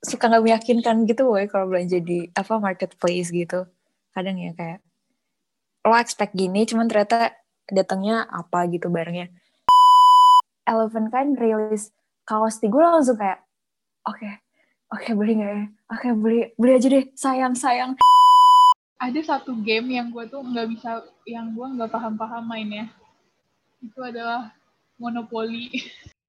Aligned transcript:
suka 0.00 0.32
nggak 0.32 0.44
meyakinkan 0.44 1.04
gitu 1.04 1.28
woy 1.28 1.44
kalau 1.44 1.68
belanja 1.68 2.00
di 2.00 2.28
apa 2.32 2.56
marketplace 2.56 3.28
gitu. 3.28 3.68
Kadang 4.16 4.40
ya 4.40 4.56
kayak 4.56 4.80
lo 5.84 5.96
expect 5.96 6.36
gini 6.36 6.64
cuman 6.68 6.88
ternyata 6.88 7.36
datangnya 7.68 8.24
apa 8.28 8.64
gitu 8.72 8.88
barangnya. 8.88 9.28
Eleven 10.64 11.12
kan 11.12 11.36
rilis 11.36 11.92
kaos 12.24 12.60
di 12.60 12.68
gue 12.68 12.80
langsung 12.80 13.16
kayak 13.16 13.44
oke 14.08 14.16
okay, 14.16 14.32
oke 14.92 15.02
okay, 15.04 15.12
beli 15.12 15.32
nggak 15.40 15.52
ya? 15.52 15.64
Oke 15.92 16.00
okay, 16.00 16.12
beli 16.16 16.40
beli 16.56 16.72
aja 16.76 16.88
deh 16.88 17.04
sayang 17.12 17.54
sayang. 17.56 17.90
Ada 19.00 19.20
satu 19.24 19.56
game 19.64 19.96
yang 19.96 20.12
gue 20.12 20.24
tuh 20.28 20.44
nggak 20.44 20.68
bisa 20.76 21.04
yang 21.24 21.52
gue 21.52 21.66
nggak 21.76 21.92
paham-paham 21.92 22.44
mainnya. 22.48 22.88
Itu 23.80 24.00
adalah 24.04 24.52
monopoli 25.00 25.72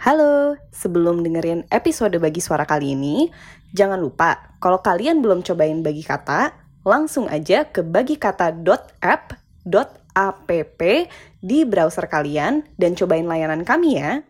Halo, 0.00 0.56
sebelum 0.72 1.20
dengerin 1.20 1.68
episode 1.68 2.16
Bagi 2.16 2.40
Suara 2.40 2.64
kali 2.64 2.96
ini, 2.96 3.28
jangan 3.76 4.00
lupa 4.00 4.56
kalau 4.56 4.80
kalian 4.80 5.20
belum 5.20 5.44
cobain 5.44 5.84
Bagi 5.84 6.00
Kata, 6.00 6.56
langsung 6.88 7.28
aja 7.28 7.68
ke 7.68 7.84
bagikata.app.app 7.84 10.80
di 11.44 11.58
browser 11.68 12.08
kalian 12.08 12.64
dan 12.80 12.96
cobain 12.96 13.28
layanan 13.28 13.60
kami 13.60 14.00
ya. 14.00 14.24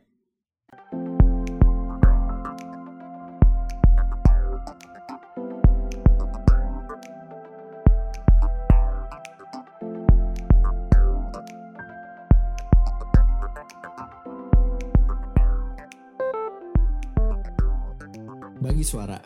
Bagi 18.80 18.89
suara. 18.89 19.20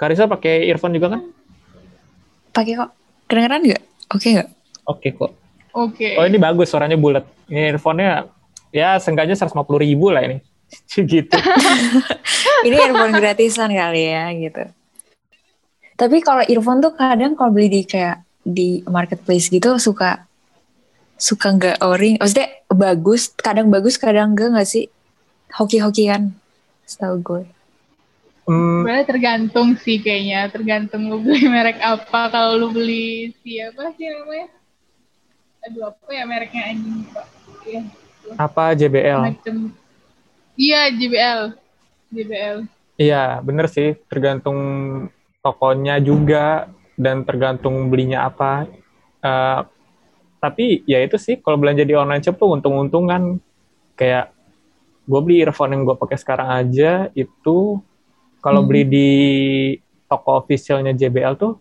Karisa 0.00 0.24
pakai 0.24 0.64
earphone 0.72 0.96
juga 0.96 1.12
kan? 1.12 1.22
pakai 2.50 2.74
kok 2.74 2.90
kedengeran 3.30 3.62
nggak 3.62 3.82
oke 4.10 4.26
nggak 4.26 4.48
Oke 4.90 5.08
kok. 5.14 5.30
oke 5.70 6.08
Oh 6.18 6.24
ini 6.26 6.40
bagus 6.40 6.72
suaranya 6.72 6.96
bulat. 6.98 7.22
Ini 7.46 7.76
earphone-nya 7.76 8.26
ya 8.74 8.98
seenggaknya 8.98 9.36
150 9.38 9.54
ribu 9.84 10.08
lah 10.10 10.24
ini. 10.24 10.40
gitu. 11.12 11.36
ini 12.66 12.76
earphone 12.80 13.14
gratisan 13.20 13.68
kali 13.68 14.02
ya 14.08 14.32
gitu 14.32 14.64
tapi 16.00 16.24
kalau 16.24 16.40
earphone 16.48 16.80
tuh 16.80 16.96
kadang 16.96 17.36
kalau 17.36 17.52
beli 17.52 17.68
di 17.68 17.82
kayak 17.84 18.24
di 18.40 18.80
marketplace 18.88 19.52
gitu 19.52 19.76
suka 19.76 20.24
suka 21.20 21.52
nggak 21.52 21.84
ori 21.84 22.16
maksudnya 22.16 22.48
bagus 22.72 23.28
kadang 23.36 23.68
bagus 23.68 24.00
kadang 24.00 24.32
enggak 24.32 24.56
nggak 24.56 24.64
sih 24.64 24.88
hoki-hokian 25.54 26.34
setahu 26.84 27.16
gue 27.22 27.44
Hmm, 28.50 28.82
Sebenarnya 28.82 29.06
tergantung 29.06 29.68
sih 29.78 30.02
kayaknya, 30.02 30.50
tergantung 30.50 31.06
lu 31.06 31.22
beli 31.22 31.46
merek 31.46 31.78
apa. 31.78 32.26
Kalau 32.34 32.58
lu 32.58 32.74
beli 32.74 33.30
siapa 33.46 33.94
sih 33.94 34.10
namanya? 34.10 34.50
Aduh 35.62 35.94
apa 35.94 36.08
ya 36.10 36.24
mereknya 36.26 36.74
anjing 36.74 37.06
pak? 37.14 37.26
Iya, 37.62 37.80
apa 38.34 38.74
JBL? 38.74 39.20
macem. 39.22 39.56
Iya 40.58 40.80
JBL, 40.90 41.40
JBL. 42.10 42.56
Iya 42.98 43.38
bener 43.38 43.70
sih. 43.70 43.94
Tergantung 44.10 44.58
tokonya 45.46 46.02
juga 46.02 46.66
dan 46.98 47.22
tergantung 47.22 47.86
belinya 47.86 48.26
apa. 48.26 48.66
Eh, 49.22 49.60
tapi 50.42 50.82
ya 50.90 50.98
itu 51.06 51.20
sih 51.22 51.38
kalau 51.38 51.54
belanja 51.54 51.86
di 51.86 51.94
online 51.94 52.24
shop 52.24 52.34
tuh 52.34 52.50
untung-untungan 52.50 53.38
kayak 53.94 54.32
gue 55.10 55.20
beli 55.26 55.42
earphone 55.42 55.74
yang 55.74 55.82
gue 55.82 55.96
pakai 55.98 56.14
sekarang 56.14 56.48
aja 56.54 57.10
itu 57.18 57.82
kalau 58.38 58.62
Hmm. 58.62 58.68
beli 58.70 58.82
di 58.86 59.08
toko 60.06 60.38
officialnya 60.38 60.94
JBL 60.94 61.34
tuh 61.34 61.58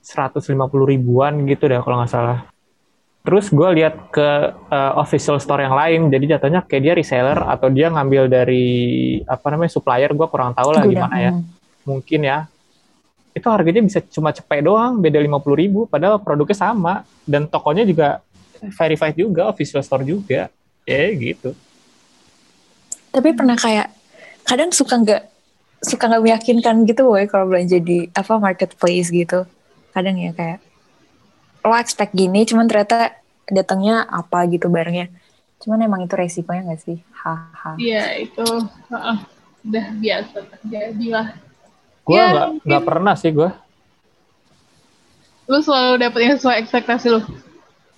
150 0.00 0.46
ribuan 0.86 1.42
gitu 1.44 1.66
deh 1.66 1.82
kalau 1.82 1.98
nggak 1.98 2.10
salah. 2.10 2.46
Terus 3.22 3.54
gue 3.54 3.68
lihat 3.78 4.10
ke 4.10 4.28
uh, 4.66 4.92
official 4.98 5.38
store 5.38 5.62
yang 5.62 5.78
lain, 5.78 6.10
jadi 6.10 6.34
jatuhnya 6.34 6.66
kayak 6.66 6.82
dia 6.82 6.94
reseller 6.98 7.38
atau 7.38 7.70
dia 7.70 7.86
ngambil 7.86 8.26
dari 8.26 8.66
apa 9.22 9.46
namanya 9.46 9.70
supplier, 9.70 10.10
gue 10.10 10.26
kurang 10.26 10.50
tahu 10.58 10.74
lah 10.74 10.82
Gudang. 10.82 11.06
gimana 11.06 11.16
ya. 11.22 11.30
Hmm. 11.30 11.46
Mungkin 11.86 12.20
ya. 12.26 12.50
Itu 13.30 13.46
harganya 13.46 13.78
bisa 13.78 14.02
cuma 14.10 14.34
cepet 14.34 14.66
doang, 14.66 14.98
beda 14.98 15.22
50 15.22 15.54
ribu, 15.54 15.86
padahal 15.86 16.18
produknya 16.18 16.58
sama 16.58 17.06
dan 17.22 17.46
tokonya 17.46 17.86
juga 17.86 18.26
verified 18.74 19.14
juga, 19.14 19.46
official 19.46 19.86
store 19.86 20.02
juga. 20.02 20.50
Ya 20.82 21.06
gitu. 21.14 21.54
Tapi 23.12 23.36
pernah 23.36 23.54
kayak 23.54 23.92
kadang 24.48 24.72
suka 24.72 24.98
nggak 24.98 25.22
suka 25.84 26.04
nggak 26.08 26.24
meyakinkan 26.24 26.82
gitu 26.88 27.06
woy 27.06 27.28
kalau 27.28 27.46
belanja 27.50 27.78
di 27.78 28.08
apa 28.16 28.38
marketplace 28.40 29.12
gitu 29.12 29.44
kadang 29.92 30.16
ya 30.16 30.32
kayak 30.32 30.58
lo 31.62 31.76
expect 31.78 32.16
gini 32.16 32.42
cuman 32.48 32.66
ternyata 32.66 33.14
datangnya 33.46 34.08
apa 34.08 34.48
gitu 34.50 34.66
barangnya 34.72 35.12
cuman 35.62 35.78
emang 35.86 36.00
itu 36.08 36.14
resikonya 36.18 36.66
nggak 36.66 36.82
sih 36.82 36.98
haha 37.22 37.78
Iya 37.78 38.18
itu 38.18 38.46
heeh, 38.90 39.18
udah 39.62 39.86
biasa 40.02 40.36
terjadi 40.58 41.06
lah. 41.12 41.26
Gue 42.02 42.18
Ya, 42.18 42.26
nggak 42.34 42.48
nggak 42.66 42.82
pernah 42.82 43.14
sih 43.14 43.30
gue. 43.30 43.50
Lu 45.46 45.58
selalu 45.62 46.02
dapet 46.02 46.20
yang 46.26 46.34
sesuai 46.38 46.56
ekspektasi 46.66 47.06
lu. 47.14 47.20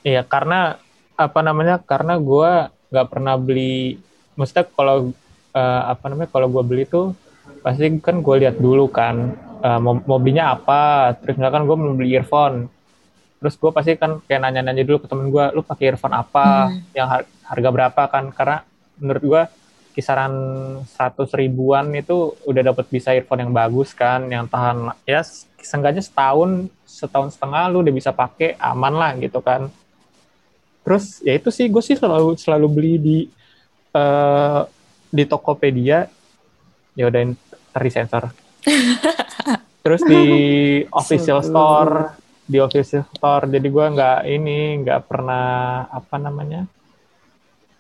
Iya, 0.05 0.21
karena 0.29 0.77
apa 1.17 1.41
namanya? 1.41 1.81
Karena 1.81 2.21
gua 2.21 2.69
nggak 2.93 3.09
pernah 3.09 3.35
beli. 3.41 3.97
Maksudnya 4.35 4.65
kalau 4.71 5.11
eh, 5.55 5.83
apa 5.91 6.05
namanya? 6.11 6.31
Kalau 6.31 6.47
gua 6.51 6.65
beli 6.67 6.85
tuh 6.87 7.15
pasti 7.61 7.89
kan 8.01 8.25
gue 8.25 8.37
lihat 8.41 8.57
dulu 8.57 8.89
kan 8.89 9.37
eh, 9.65 9.79
mau, 9.81 9.97
mau 10.05 10.19
belinya 10.21 10.55
apa. 10.55 11.15
Terus 11.21 11.39
misalkan 11.39 11.65
gue 11.69 11.77
mau 11.77 11.95
beli 11.97 12.17
earphone, 12.17 12.69
terus 13.41 13.55
gue 13.57 13.71
pasti 13.73 13.97
kan 13.97 14.21
kayak 14.25 14.41
nanya-nanya 14.49 14.85
dulu 14.85 15.05
ke 15.05 15.09
temen 15.09 15.29
gue, 15.29 15.45
lu 15.53 15.61
pakai 15.65 15.93
earphone 15.93 16.17
apa? 16.17 16.73
Hmm. 16.73 16.81
Yang 16.97 17.09
har- 17.09 17.31
harga 17.45 17.69
berapa 17.73 18.03
kan? 18.09 18.25
Karena 18.33 18.57
menurut 19.01 19.23
gua 19.25 19.43
kisaran 19.95 20.35
100 20.91 21.31
ribuan 21.39 21.87
itu 21.95 22.35
udah 22.43 22.75
dapat 22.75 22.91
bisa 22.91 23.15
earphone 23.15 23.47
yang 23.47 23.55
bagus 23.55 23.95
kan, 23.95 24.27
yang 24.27 24.51
tahan 24.51 24.91
ya 25.07 25.23
seenggaknya 25.63 26.03
setahun 26.03 26.67
setahun 26.83 27.39
setengah 27.39 27.71
lu 27.71 27.87
udah 27.87 27.95
bisa 27.95 28.11
pakai 28.11 28.59
aman 28.59 28.95
lah 28.95 29.15
gitu 29.23 29.39
kan. 29.39 29.71
Terus 30.83 31.23
ya 31.23 31.39
itu 31.39 31.49
sih 31.55 31.71
gue 31.71 31.81
sih 31.81 31.95
selalu 31.95 32.35
selalu 32.37 32.67
beli 32.69 32.95
di 32.99 33.17
eh 33.95 34.61
di 35.15 35.25
Tokopedia 35.31 36.11
ya 36.99 37.05
udah 37.07 37.23
sensor. 37.87 38.35
Terus 39.85 40.03
di 40.03 40.25
official 41.01 41.41
store 41.45 42.25
di 42.45 42.61
official 42.61 43.09
store 43.09 43.49
jadi 43.49 43.67
gua 43.73 43.89
nggak 43.89 44.19
ini 44.29 44.85
nggak 44.85 45.01
pernah 45.09 45.89
apa 45.89 46.21
namanya 46.21 46.69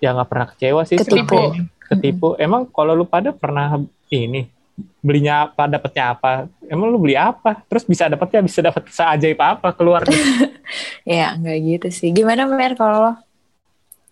ya 0.00 0.16
nggak 0.16 0.28
pernah 0.28 0.46
kecewa 0.56 0.82
sih 0.88 0.96
Ketipu. 0.96 1.36
ini. 1.52 1.68
ketipu 1.84 2.28
emang 2.40 2.64
kalau 2.72 2.96
lu 2.96 3.04
pada 3.04 3.28
pernah 3.36 3.76
ini 4.08 4.48
belinya 5.04 5.44
apa 5.48 5.68
dapetnya 5.68 6.16
apa 6.16 6.48
emang 6.64 6.88
lu 6.88 6.96
beli 6.96 7.12
apa 7.12 7.60
terus 7.68 7.84
bisa 7.84 8.08
dapetnya 8.08 8.40
bisa 8.40 8.64
dapet 8.64 8.88
seajaib 8.88 9.36
apa 9.36 9.68
keluar 9.76 10.00
ya 11.04 11.36
nggak 11.36 11.58
gitu 11.60 11.88
sih 11.92 12.08
gimana 12.08 12.48
mer 12.48 12.72
kalau 12.72 12.98
lo 13.04 13.12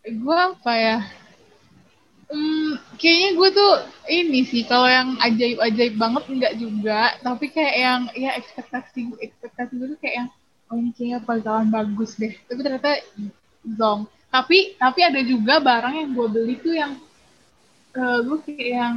Gue 0.02 0.34
apa 0.34 0.72
ya? 0.74 0.98
Hmm, 2.32 2.80
kayaknya 2.96 3.28
gue 3.36 3.48
tuh 3.52 3.72
ini 4.08 4.40
sih 4.48 4.62
kalau 4.64 4.88
yang 4.88 5.20
ajaib-ajaib 5.20 5.94
banget 6.00 6.24
enggak 6.32 6.54
juga, 6.56 7.00
tapi 7.20 7.52
kayak 7.52 7.76
yang 7.76 8.00
ya 8.16 8.30
ekspektasi 8.40 9.00
ekspektasi 9.20 9.72
gue 9.76 9.88
tuh 9.92 10.00
kayak 10.00 10.16
yang 10.24 10.28
oh 10.72 10.76
ini 10.80 10.90
kayaknya 10.96 11.18
bakalan 11.28 11.68
bagus 11.68 12.16
deh. 12.16 12.32
Tapi 12.48 12.60
ternyata 12.64 12.90
zong. 13.76 14.08
Tapi 14.32 14.80
tapi 14.80 15.00
ada 15.04 15.20
juga 15.20 15.60
barang 15.60 15.94
yang 16.00 16.10
gue 16.16 16.26
beli 16.32 16.54
tuh 16.64 16.72
yang 16.72 16.92
eh 18.00 18.18
gue 18.26 18.38
kayak 18.48 18.68
yang 18.80 18.94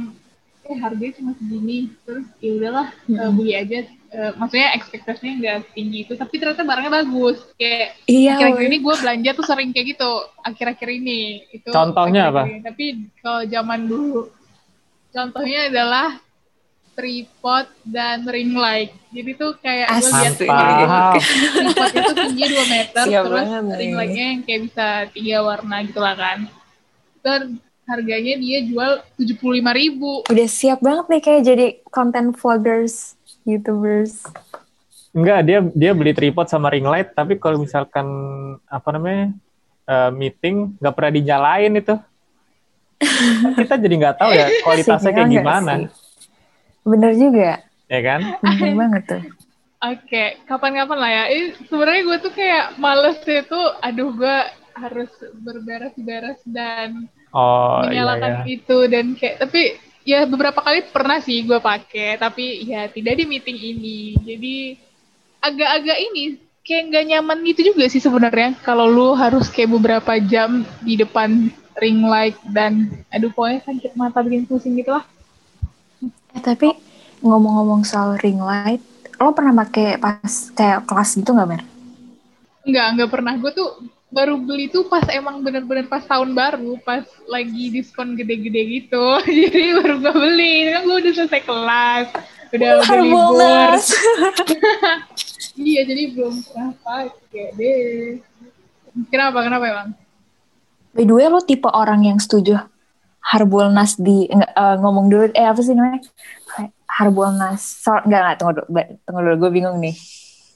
eh 0.66 0.76
harganya 0.82 1.12
cuma 1.20 1.32
segini 1.38 1.92
terus 2.08 2.26
ya 2.40 2.50
udahlah 2.58 2.88
eh, 2.90 3.20
Mm-mm. 3.20 3.36
beli 3.36 3.52
aja 3.52 3.78
Eh, 4.06 4.32
maksudnya 4.38 4.70
ekspektasinya 4.78 5.34
nggak 5.42 5.58
tinggi 5.74 6.06
itu 6.06 6.14
tapi 6.14 6.38
ternyata 6.38 6.62
barangnya 6.62 6.92
bagus. 7.02 7.42
Kayak 7.58 7.98
iya 8.06 8.38
akhir-akhir 8.38 8.66
ini 8.70 8.78
gue 8.78 8.94
belanja 9.02 9.30
tuh 9.34 9.46
sering 9.46 9.70
kayak 9.74 9.86
gitu 9.98 10.10
akhir-akhir 10.46 10.88
ini. 10.94 11.20
Itu 11.50 11.68
Contohnya 11.74 12.30
akhir-akhir 12.30 12.46
apa? 12.46 12.54
ini. 12.54 12.60
tapi 12.62 12.84
kalau 13.18 13.42
zaman 13.50 13.80
dulu 13.90 14.20
contohnya 15.10 15.60
adalah 15.72 16.08
tripod 16.94 17.66
dan 17.82 18.24
ring 18.30 18.54
light. 18.54 18.94
Jadi 19.10 19.30
tuh 19.34 19.52
kayak 19.58 19.86
gue 19.90 20.06
lihat. 20.06 20.32
Mantap. 20.38 21.20
tripod 21.20 21.90
itu 21.92 22.12
tinggi 22.14 22.44
2 22.46 22.74
meter 22.78 23.02
Siap 23.10 23.22
terus 23.26 23.36
banget 23.42 23.62
ring 23.74 23.94
lightnya 23.98 24.24
yang 24.32 24.40
kayak 24.46 24.60
bisa 24.70 24.86
tiga 25.10 25.38
warna 25.42 25.76
gitu 25.82 26.00
lah 26.00 26.14
kan. 26.14 26.38
Terus 27.26 27.58
harganya 27.86 28.34
dia 28.38 28.58
jual 28.66 28.92
75.000 29.18 29.62
ribu. 29.74 30.12
Udah 30.30 30.48
siap 30.50 30.78
banget 30.78 31.06
nih 31.10 31.22
kayak 31.22 31.42
jadi 31.42 31.66
content 31.90 32.34
vloggers 32.38 33.15
youtubers 33.46 34.26
Enggak, 35.16 35.48
dia 35.48 35.64
dia 35.72 35.96
beli 35.96 36.12
tripod 36.12 36.44
sama 36.44 36.68
ring 36.68 36.84
light, 36.84 37.16
tapi 37.16 37.40
kalau 37.40 37.56
misalkan 37.56 38.04
apa 38.68 38.88
namanya 38.92 39.32
eh, 39.88 40.10
meeting 40.12 40.76
nggak 40.76 40.92
pernah 40.92 41.12
dinyalain 41.16 41.72
itu. 41.72 41.96
kita 43.64 43.80
jadi 43.80 43.94
nggak 43.96 44.16
tahu 44.20 44.30
ya 44.36 44.46
kualitasnya 44.60 45.12
kayak 45.16 45.32
gimana, 45.32 45.72
sih? 45.72 45.88
Bener 46.84 47.12
juga. 47.16 47.64
ya 47.88 48.00
kan? 48.04 48.20
Bener 48.44 48.72
banget 48.76 49.02
tuh. 49.08 49.22
Oke, 49.88 50.24
kapan-kapan 50.44 50.98
lah 51.00 51.10
ya. 51.12 51.24
Ini 51.32 51.44
sebenarnya 51.64 52.02
gue 52.04 52.18
tuh 52.20 52.32
kayak 52.36 52.64
males 52.76 53.16
itu, 53.24 53.60
aduh 53.80 54.10
gue 54.12 54.36
harus 54.76 55.12
berberes-beres 55.40 56.44
dan 56.44 57.08
Oh 57.32 57.80
iya 57.88 58.04
menyalakan 58.04 58.32
ya. 58.44 58.60
itu 58.60 58.78
dan 58.88 59.12
kayak 59.16 59.36
tapi 59.44 59.76
ya 60.06 60.22
beberapa 60.24 60.62
kali 60.62 60.86
pernah 60.94 61.18
sih 61.18 61.42
gue 61.42 61.58
pakai 61.58 62.16
tapi 62.16 62.62
ya 62.70 62.86
tidak 62.86 63.18
di 63.18 63.24
meeting 63.26 63.58
ini. 63.58 63.98
Jadi 64.22 64.54
agak-agak 65.42 65.98
ini 65.98 66.38
kayak 66.62 66.82
nggak 66.94 67.04
nyaman 67.10 67.38
gitu 67.50 67.74
juga 67.74 67.90
sih 67.90 67.98
sebenarnya. 67.98 68.54
Kalau 68.62 68.86
lu 68.86 69.18
harus 69.18 69.50
kayak 69.50 69.74
beberapa 69.74 70.16
jam 70.22 70.62
di 70.86 70.94
depan 70.94 71.50
ring 71.76 72.06
light 72.06 72.38
dan 72.54 72.88
aduh 73.12 73.28
pokoknya 73.34 73.60
sakit 73.66 73.92
mata 73.98 74.24
bikin 74.24 74.48
pusing 74.48 74.78
gitu 74.80 74.96
lah 74.96 75.04
Eh, 76.36 76.42
tapi 76.44 76.68
ngomong-ngomong 77.24 77.88
soal 77.88 78.20
ring 78.20 78.36
light, 78.36 78.84
lo 79.16 79.32
pernah 79.32 79.64
pakai 79.64 79.96
pas 79.96 80.52
kayak 80.52 80.84
kelas 80.84 81.16
gitu 81.16 81.32
nggak 81.32 81.48
Mer? 81.48 81.62
nggak 82.66 82.86
nggak 82.98 83.10
pernah. 83.10 83.32
Gue 83.40 83.50
tuh 83.56 83.68
baru 84.06 84.38
beli 84.38 84.70
tuh 84.70 84.86
pas 84.86 85.02
emang 85.10 85.42
bener-bener 85.42 85.90
pas 85.90 86.02
tahun 86.06 86.30
baru 86.32 86.78
pas 86.86 87.02
lagi 87.26 87.74
diskon 87.74 88.14
gede-gede 88.14 88.62
gitu 88.82 89.18
jadi 89.26 89.82
baru 89.82 89.94
gue 89.98 90.14
beli 90.14 90.54
kan 90.70 90.82
gue 90.86 90.96
udah 91.02 91.12
selesai 91.12 91.42
kelas 91.42 92.06
udah 92.54 92.70
udah 92.82 93.00
libur. 93.02 93.70
Iya, 95.56 95.88
jadi 95.88 96.12
belum 96.12 96.44
pernah 96.44 96.76
pakai 96.84 97.56
deh. 97.56 98.20
Kenapa? 99.08 99.40
Kenapa 99.40 99.64
emang? 99.64 99.88
By 100.92 101.04
the 101.08 101.14
way, 101.16 101.24
lo 101.32 101.40
tipe 101.40 101.64
orang 101.64 102.04
yang 102.04 102.20
setuju 102.20 102.60
Harbolnas 103.24 103.96
di 103.96 104.28
eh, 104.28 104.76
ngomong 104.76 105.08
dulu 105.08 105.32
eh 105.32 105.48
apa 105.48 105.56
sih 105.64 105.72
namanya? 105.72 106.04
Harbolnas. 106.84 107.64
So, 107.64 107.96
enggak 108.04 108.20
enggak 108.20 108.36
tunggu 108.36 108.52
dulu. 108.60 108.68
Tunggu 109.08 109.20
dulu 109.24 109.36
gue 109.40 109.50
bingung 109.56 109.76
nih. 109.80 109.96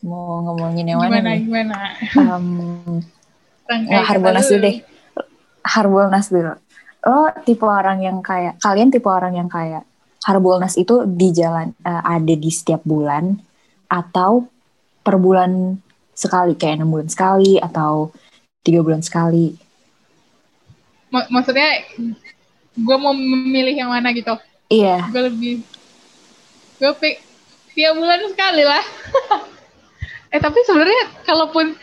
Mau 0.04 0.44
ngomongin 0.44 0.84
yang 0.84 1.00
mana 1.00 1.16
Gimana, 1.16 1.32
nih? 1.32 1.40
gimana? 1.48 1.78
Um, 2.16 3.00
Kata 3.70 4.02
Harbolnas 4.10 4.46
lu. 4.50 4.58
dulu 4.58 4.64
deh. 4.66 4.76
Harbolnas 5.62 6.26
dulu. 6.28 6.52
Lo 7.06 7.18
tipe 7.46 7.64
orang 7.64 7.98
yang 8.02 8.18
kayak 8.20 8.58
kalian 8.58 8.90
tipe 8.90 9.06
orang 9.06 9.38
yang 9.38 9.46
kayak 9.46 9.86
Harbolnas 10.26 10.74
itu 10.76 11.06
di 11.06 11.30
jalan 11.30 11.72
eh, 11.86 12.02
ada 12.04 12.34
di 12.34 12.50
setiap 12.50 12.82
bulan 12.84 13.38
atau 13.88 14.50
per 15.00 15.16
bulan 15.16 15.78
sekali 16.12 16.52
kayak 16.58 16.82
enam 16.82 16.92
bulan 16.92 17.08
sekali 17.08 17.56
atau 17.56 18.12
tiga 18.60 18.84
bulan 18.84 19.00
sekali. 19.00 19.56
Mak- 21.10 21.32
maksudnya, 21.32 21.88
gue 22.76 22.96
mau 23.00 23.16
memilih 23.16 23.74
yang 23.74 23.90
mana 23.90 24.12
gitu. 24.12 24.36
Iya. 24.70 25.08
Gue 25.10 25.22
lebih, 25.26 25.54
gue 26.78 26.92
pik 27.00 27.16
tiap 27.74 27.96
bulan 27.96 28.20
sekali 28.30 28.62
lah. 28.62 28.84
eh 30.34 30.38
tapi 30.38 30.62
sebenarnya 30.62 31.24
kalaupun 31.26 31.74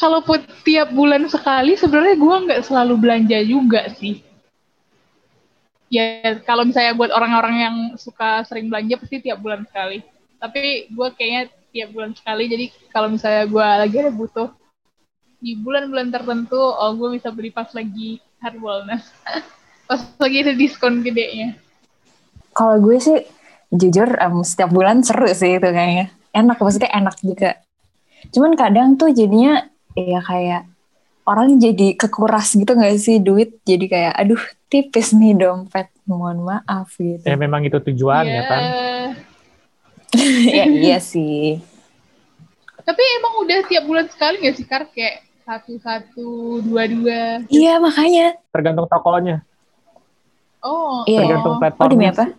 kalaupun 0.00 0.40
tiap 0.64 0.88
bulan 0.96 1.28
sekali 1.28 1.76
sebenarnya 1.76 2.16
gue 2.16 2.36
nggak 2.48 2.62
selalu 2.64 2.94
belanja 2.96 3.38
juga 3.44 3.84
sih. 3.92 4.24
Ya 5.92 6.40
kalau 6.48 6.64
misalnya 6.64 6.96
buat 6.96 7.12
orang-orang 7.12 7.54
yang 7.60 7.76
suka 8.00 8.40
sering 8.48 8.72
belanja 8.72 8.96
pasti 8.96 9.20
tiap 9.20 9.44
bulan 9.44 9.68
sekali. 9.68 10.00
Tapi 10.40 10.88
gue 10.88 11.08
kayaknya 11.12 11.52
tiap 11.68 11.92
bulan 11.92 12.16
sekali. 12.16 12.48
Jadi 12.48 12.64
kalau 12.88 13.12
misalnya 13.12 13.44
gue 13.44 13.66
lagi 13.84 13.96
ada 14.00 14.12
butuh 14.14 14.48
di 15.40 15.56
bulan-bulan 15.60 16.08
tertentu, 16.08 16.56
oh 16.56 16.90
gue 16.96 17.20
bisa 17.20 17.28
beli 17.28 17.52
pas 17.52 17.68
lagi 17.76 18.24
Harbolnas. 18.40 19.04
pas 19.88 20.00
lagi 20.16 20.36
ada 20.46 20.52
diskon 20.56 21.04
gedenya. 21.04 21.58
Kalau 22.56 22.80
gue 22.80 22.96
sih 22.96 23.20
jujur 23.68 24.16
em, 24.16 24.36
setiap 24.46 24.72
bulan 24.72 25.04
seru 25.04 25.28
sih 25.28 25.60
itu 25.60 25.68
kayaknya. 25.68 26.08
Enak 26.30 26.56
maksudnya 26.56 26.90
enak 26.94 27.16
juga. 27.20 27.58
Cuman 28.30 28.54
kadang 28.54 28.94
tuh 28.94 29.10
jadinya 29.10 29.66
ya 29.94 30.20
kayak 30.20 30.62
orang 31.26 31.58
jadi 31.58 31.94
kekuras 31.94 32.54
gitu 32.54 32.72
gak 32.72 32.96
sih 32.98 33.18
duit 33.18 33.58
jadi 33.62 33.84
kayak 33.86 34.14
aduh 34.16 34.42
tipis 34.66 35.10
nih 35.12 35.34
dompet 35.34 35.90
mohon 36.06 36.42
maaf 36.42 36.94
gitu. 36.98 37.22
Ya 37.22 37.38
memang 37.38 37.62
itu 37.62 37.78
tujuannya 37.78 38.42
Iya. 38.42 38.50
kan. 38.50 38.62
ya 40.58 40.64
iya 40.66 40.98
sih. 40.98 41.58
Tapi 42.82 43.02
emang 43.22 43.46
udah 43.46 43.58
tiap 43.70 43.84
bulan 43.86 44.06
sekali 44.10 44.42
nggak 44.42 44.56
sih 44.58 44.66
Kar? 44.66 44.90
Kayak 44.90 45.22
satu-satu, 45.46 46.62
dua-dua. 46.66 47.46
Iya 47.46 47.78
makanya. 47.78 48.38
Tergantung 48.50 48.86
tokonya. 48.90 49.42
Oh, 50.62 51.02
Iya. 51.06 51.26
Tergantung 51.26 51.58
oh. 51.58 51.70
Oh 51.78 51.86
demi 51.86 52.06
apa? 52.10 52.34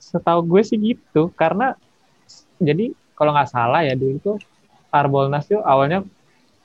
Setahu 0.00 0.40
gue 0.44 0.62
sih 0.64 0.76
gitu. 0.80 1.28
Karena 1.36 1.76
jadi 2.56 2.92
kalau 3.12 3.36
nggak 3.36 3.52
salah 3.52 3.84
ya 3.84 3.92
dulu 3.92 4.16
tuh 4.20 4.36
Harbolnas 4.88 5.44
tuh 5.44 5.60
awalnya 5.60 6.00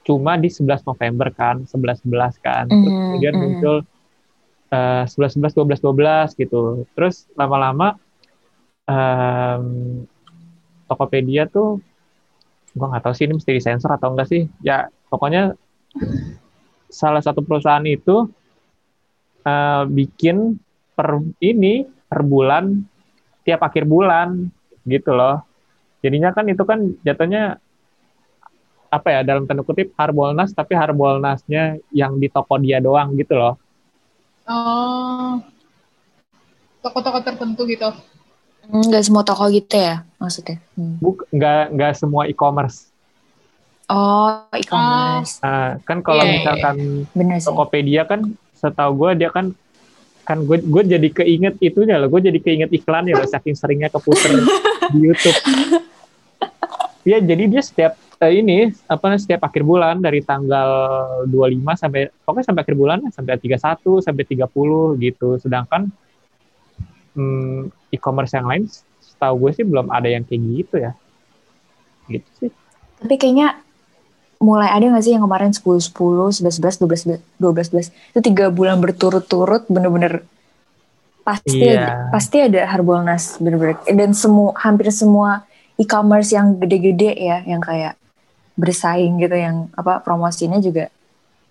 cuma 0.05 0.37
di 0.37 0.53
11 0.53 0.85
November 0.85 1.33
kan, 1.33 1.65
11-11 1.65 2.37
kan. 2.37 2.69
Terus 2.69 2.93
Mm, 2.93 3.01
kemudian 3.09 3.33
mm. 3.33 3.41
muncul 3.41 3.75
eh, 4.69 5.03
11-11, 5.09 5.57
12-12 5.81 6.41
gitu. 6.45 6.61
Terus 6.93 7.25
lama-lama 7.33 7.97
em, 8.85 9.65
Tokopedia 10.85 11.49
tuh 11.49 11.81
gua 12.77 12.93
nggak 12.93 13.03
tahu 13.09 13.13
sih 13.17 13.25
ini 13.25 13.33
mesti 13.41 13.51
disensor 13.57 13.89
atau 13.97 14.13
enggak 14.13 14.29
sih. 14.29 14.45
Ya 14.61 14.93
pokoknya 15.09 15.57
salah 16.93 17.25
satu 17.25 17.41
perusahaan 17.41 17.83
itu 17.89 18.29
eh, 19.41 19.83
bikin 19.89 20.61
per 20.93 21.17
ini 21.41 21.83
per 22.05 22.21
bulan 22.21 22.85
tiap 23.41 23.65
akhir 23.65 23.89
bulan 23.89 24.53
gitu 24.85 25.17
loh. 25.17 25.41
Jadinya 26.05 26.29
kan 26.29 26.45
itu 26.45 26.61
kan 26.61 26.93
jatuhnya 27.01 27.57
apa 28.95 29.07
ya 29.11 29.19
dalam 29.27 29.43
tanda 29.43 29.61
kutip 29.61 29.91
Harbolnas 29.99 30.55
tapi 30.55 30.71
Harbolnasnya 30.71 31.83
yang 31.91 32.15
di 32.15 32.31
toko 32.31 32.55
dia 32.57 32.79
doang 32.79 33.11
gitu 33.19 33.35
loh. 33.35 33.59
Oh. 34.47 35.41
Toko-toko 36.79 37.19
tertentu 37.19 37.67
gitu. 37.67 37.91
Enggak 38.71 39.03
semua 39.05 39.21
toko 39.27 39.51
gitu 39.51 39.75
ya 39.75 40.07
maksudnya. 40.17 40.57
Hmm. 40.79 40.97
Buk, 41.03 41.27
nggak 41.29 41.75
nggak 41.75 41.93
semua 41.99 42.25
e-commerce. 42.31 42.89
Oh 43.85 44.47
e-commerce. 44.55 45.43
Nah, 45.43 45.77
kan 45.85 46.01
kalau 46.01 46.25
Iya, 46.25 46.29
iya, 46.29 46.37
misalkan 46.41 46.75
Bener 47.13 47.37
sih. 47.37 47.45
Tokopedia 47.51 48.01
kan 48.09 48.33
setahu 48.57 48.91
gue 49.05 49.11
dia 49.21 49.29
kan 49.29 49.53
kan 50.25 50.41
gue 50.41 50.57
gue 50.57 50.83
jadi 50.89 51.07
keinget 51.13 51.55
itunya 51.61 52.01
loh 52.01 52.09
gue 52.09 52.21
jadi 52.33 52.39
keinget 52.41 52.73
iklan 52.73 53.05
ya 53.05 53.13
loh 53.13 53.29
saking 53.29 53.53
seringnya 53.53 53.93
keputer 53.93 54.41
di 54.91 54.97
YouTube 55.05 55.37
ya 57.05 57.21
jadi 57.21 57.43
dia 57.45 57.61
setiap 57.61 57.93
eh, 58.21 58.33
ini 58.39 58.71
apa 58.87 59.15
setiap 59.19 59.47
akhir 59.47 59.63
bulan 59.67 59.99
dari 59.99 60.23
tanggal 60.23 60.69
25 61.27 61.81
sampai 61.81 62.01
pokoknya 62.23 62.45
sampai 62.47 62.61
akhir 62.63 62.75
bulan 62.75 62.99
sampai 63.11 63.39
31 63.39 64.05
sampai 64.05 64.23
30 64.23 65.03
gitu 65.03 65.29
sedangkan 65.41 65.91
hmm, 67.15 67.91
e-commerce 67.91 68.35
yang 68.35 68.47
lain 68.47 68.63
setahu 68.99 69.47
gue 69.47 69.51
sih 69.61 69.65
belum 69.65 69.91
ada 69.91 70.07
yang 70.11 70.23
kayak 70.27 70.41
gitu 70.43 70.75
ya 70.79 70.91
gitu 72.11 72.29
sih 72.39 72.51
Tapi 72.95 73.15
kayaknya 73.19 73.59
mulai 74.39 74.69
ada 74.71 74.91
gak 74.91 75.03
sih 75.03 75.15
yang 75.15 75.23
kemarin 75.23 75.51
10, 75.51 75.63
10, 75.63 76.43
11, 76.43 76.59
11, 76.59 76.79
12, 76.83 77.19
12, 77.39 77.71
12. 77.71 77.91
Itu 78.13 78.19
tiga 78.23 78.51
bulan 78.51 78.77
berturut-turut 78.83 79.67
bener-bener 79.71 80.27
pasti 81.25 81.57
Iya. 81.57 81.81
ada, 81.81 81.91
pasti 82.13 82.37
ada 82.45 82.61
Harbolnas 82.69 83.41
bener-bener. 83.41 83.81
Dan 83.89 84.13
semua 84.13 84.53
hampir 84.61 84.93
semua 84.93 85.43
e-commerce 85.75 86.31
yang 86.31 86.55
gede-gede 86.61 87.17
ya, 87.17 87.41
yang 87.43 87.59
kayak 87.59 87.97
bersaing 88.55 89.19
gitu, 89.19 89.35
yang 89.35 89.67
apa 89.75 89.99
promosinya 90.01 90.59
juga 90.63 90.91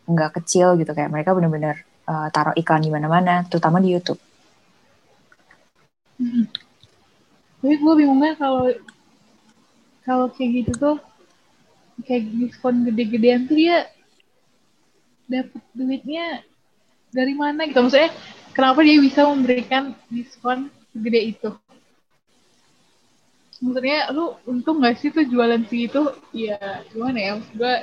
nggak 0.04 0.40
kecil 0.40 0.76
gitu 0.76 0.92
kayak 0.92 1.12
mereka 1.12 1.32
bener-bener 1.32 1.84
uh, 2.08 2.28
taruh 2.28 2.56
iklan 2.56 2.84
di 2.84 2.92
mana-mana, 2.92 3.44
terutama 3.48 3.80
di 3.80 3.92
YouTube. 3.92 4.20
Mm-mm. 6.20 6.44
Tapi 7.64 7.74
gue 7.80 7.94
bingungnya 7.96 8.36
kalau 8.36 8.68
kalau 10.04 10.26
kayak 10.28 10.50
gitu 10.64 10.72
tuh 10.76 10.96
kayak 12.04 12.28
diskon 12.36 12.84
gede-gedean 12.84 13.48
tuh 13.48 13.56
dia 13.56 13.88
dapat 15.24 15.62
duitnya 15.72 16.44
dari 17.08 17.32
mana 17.32 17.64
gitu 17.64 17.80
maksudnya 17.80 18.12
kenapa 18.52 18.84
dia 18.84 19.00
bisa 19.00 19.24
memberikan 19.24 19.96
diskon 20.12 20.68
segede 20.92 21.20
itu 21.32 21.48
maksudnya 23.64 24.12
lu 24.12 24.36
untung 24.44 24.84
gak 24.84 25.00
sih 25.00 25.08
tuh 25.08 25.24
jualan 25.24 25.64
segitu 25.64 26.12
ya 26.36 26.84
gimana 26.92 27.16
ya? 27.16 27.30
Maksud 27.40 27.54
gue 27.56 27.74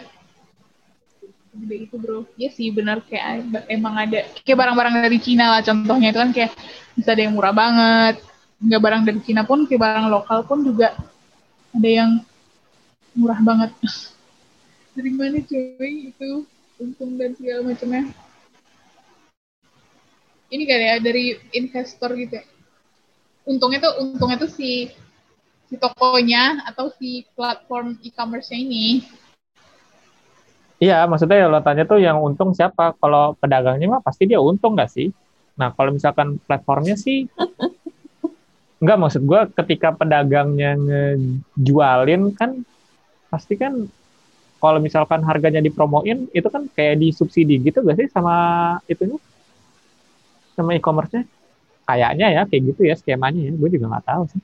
gede 1.57 1.75
itu 1.89 1.95
bro. 1.97 2.29
Ya 2.37 2.49
sih 2.53 2.69
benar. 2.69 3.01
Kayak 3.09 3.65
emang 3.67 3.97
ada. 3.97 4.29
Kayak 4.45 4.57
barang-barang 4.61 4.93
dari 5.01 5.19
Cina 5.19 5.57
lah 5.57 5.61
contohnya. 5.65 6.13
Itu 6.13 6.19
kan 6.21 6.31
kayak 6.31 6.51
bisa 6.93 7.09
ada 7.17 7.21
yang 7.25 7.33
murah 7.33 7.55
banget. 7.55 8.15
Nggak 8.61 8.81
barang 8.85 9.01
dari 9.09 9.19
Cina 9.25 9.41
pun 9.43 9.65
kayak 9.65 9.81
barang 9.81 10.07
lokal 10.13 10.39
pun 10.45 10.61
juga 10.61 10.93
ada 11.73 11.89
yang 11.89 12.21
murah 13.17 13.39
banget. 13.41 13.71
Dari 14.91 15.07
mana 15.07 15.39
cuy 15.39 16.11
itu? 16.11 16.43
Untung 16.75 17.15
dan 17.15 17.31
segala 17.39 17.63
macamnya. 17.63 18.11
Ini 20.51 20.63
kali 20.67 20.83
ya 20.83 20.95
dari 20.99 21.39
investor 21.55 22.11
gitu 22.19 22.43
ya. 22.43 22.45
Untungnya 23.47 23.79
tuh 23.87 24.03
untungnya 24.03 24.35
tuh 24.35 24.51
si 24.51 24.91
si 25.71 25.79
tokonya 25.79 26.67
atau 26.67 26.91
si 26.99 27.23
platform 27.31 27.95
e-commerce 28.03 28.51
ini. 28.51 29.07
Iya, 30.83 31.07
maksudnya 31.07 31.47
lo 31.47 31.63
tanya 31.63 31.87
tuh 31.87 32.03
yang 32.03 32.19
untung 32.19 32.51
siapa? 32.51 32.91
Kalau 32.99 33.39
pedagangnya 33.39 33.87
mah 33.87 34.01
pasti 34.03 34.27
dia 34.27 34.43
untung 34.43 34.75
nggak 34.75 34.91
sih? 34.91 35.07
Nah, 35.55 35.71
kalau 35.71 35.95
misalkan 35.95 36.43
platformnya 36.43 36.99
sih, 36.99 37.23
nggak 38.83 38.97
maksud 38.99 39.23
gue 39.23 39.41
ketika 39.63 39.95
pedagangnya 39.95 40.75
ngejualin 40.75 42.35
kan 42.35 42.67
pasti 43.31 43.55
kan 43.55 43.87
kalau 44.59 44.83
misalkan 44.83 45.23
harganya 45.23 45.63
dipromoin 45.63 46.27
itu 46.35 46.49
kan 46.51 46.67
kayak 46.75 46.99
disubsidi 46.99 47.57
gitu 47.63 47.81
gak 47.81 47.97
sih 47.97 48.05
sama 48.13 48.35
itunya 48.85 49.17
sama 50.53 50.75
e-commerce-nya? 50.75 51.23
Kayaknya 51.87 52.27
ya 52.29 52.41
kayak 52.43 52.61
gitu 52.75 52.81
ya 52.91 52.95
skemanya 52.99 53.39
ya. 53.39 53.51
Gue 53.55 53.69
juga 53.71 53.87
nggak 53.87 54.05
tahu 54.05 54.23
sih. 54.35 54.41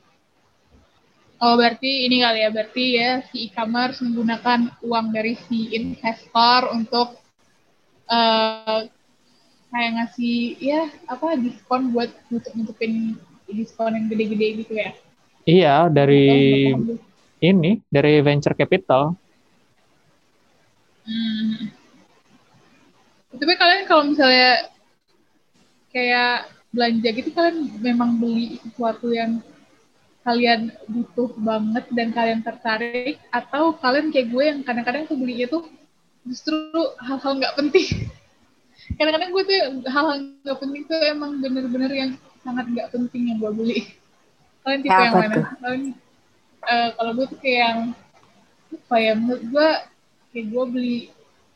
Oh 1.37 1.53
berarti 1.53 2.09
ini 2.09 2.25
kali 2.25 2.41
ya, 2.41 2.49
berarti 2.49 2.85
ya 2.97 3.11
si 3.29 3.45
e-commerce 3.45 4.01
menggunakan 4.01 4.73
uang 4.81 5.13
dari 5.13 5.37
si 5.45 5.69
investor 5.77 6.73
untuk 6.73 7.13
uh, 8.09 8.81
kayak 9.69 9.91
ngasih 10.01 10.57
ya 10.57 10.89
apa 11.05 11.37
diskon 11.37 11.93
buat 11.93 12.09
nutup 12.33 12.53
nutupin 12.57 13.21
diskon 13.45 13.93
yang 13.93 14.09
gede-gede 14.09 14.47
gitu 14.65 14.73
ya? 14.81 14.91
Iya 15.45 15.75
dari 15.93 16.73
ini 17.37 17.85
dari 17.85 18.17
venture 18.25 18.57
capital. 18.57 19.13
Hmm. 21.05 21.69
Tapi 23.37 23.53
kalian 23.53 23.85
kalau 23.85 24.09
misalnya 24.09 24.73
kayak 25.93 26.49
belanja 26.73 27.09
gitu 27.13 27.29
kalian 27.29 27.77
memang 27.77 28.17
beli 28.17 28.57
sesuatu 28.65 29.13
yang 29.13 29.37
kalian 30.27 30.75
butuh 30.91 31.31
banget 31.39 31.87
dan 31.95 32.11
kalian 32.11 32.43
tertarik 32.43 33.15
atau 33.31 33.71
kalian 33.79 34.11
kayak 34.11 34.27
gue 34.27 34.43
yang 34.43 34.59
kadang-kadang 34.59 35.07
tuh 35.07 35.15
belinya 35.15 35.47
tuh 35.47 35.63
justru 36.27 36.59
hal-hal 36.99 37.39
nggak 37.39 37.55
penting. 37.55 38.11
Kadang-kadang 38.99 39.31
gue 39.31 39.43
tuh 39.47 39.57
hal-hal 39.87 40.17
nggak 40.43 40.59
penting 40.59 40.83
tuh 40.83 40.99
emang 41.07 41.39
bener-bener 41.39 41.91
yang 41.95 42.11
sangat 42.43 42.67
nggak 42.67 42.91
penting 42.91 43.31
yang 43.31 43.37
gue 43.39 43.51
beli. 43.55 43.79
Kalian 44.67 44.79
tipe 44.83 44.99
yang 44.99 45.15
mana? 45.15 45.35
kalian 45.63 45.83
uh, 46.67 46.89
kalau 46.99 47.11
gue 47.15 47.25
tuh 47.31 47.39
kayak 47.39 47.59
yang 47.63 47.79
apa 48.67 48.95
ya 48.99 49.13
menurut 49.15 49.43
gue 49.47 49.69
kayak 50.35 50.45
gue 50.51 50.63
beli 50.67 50.97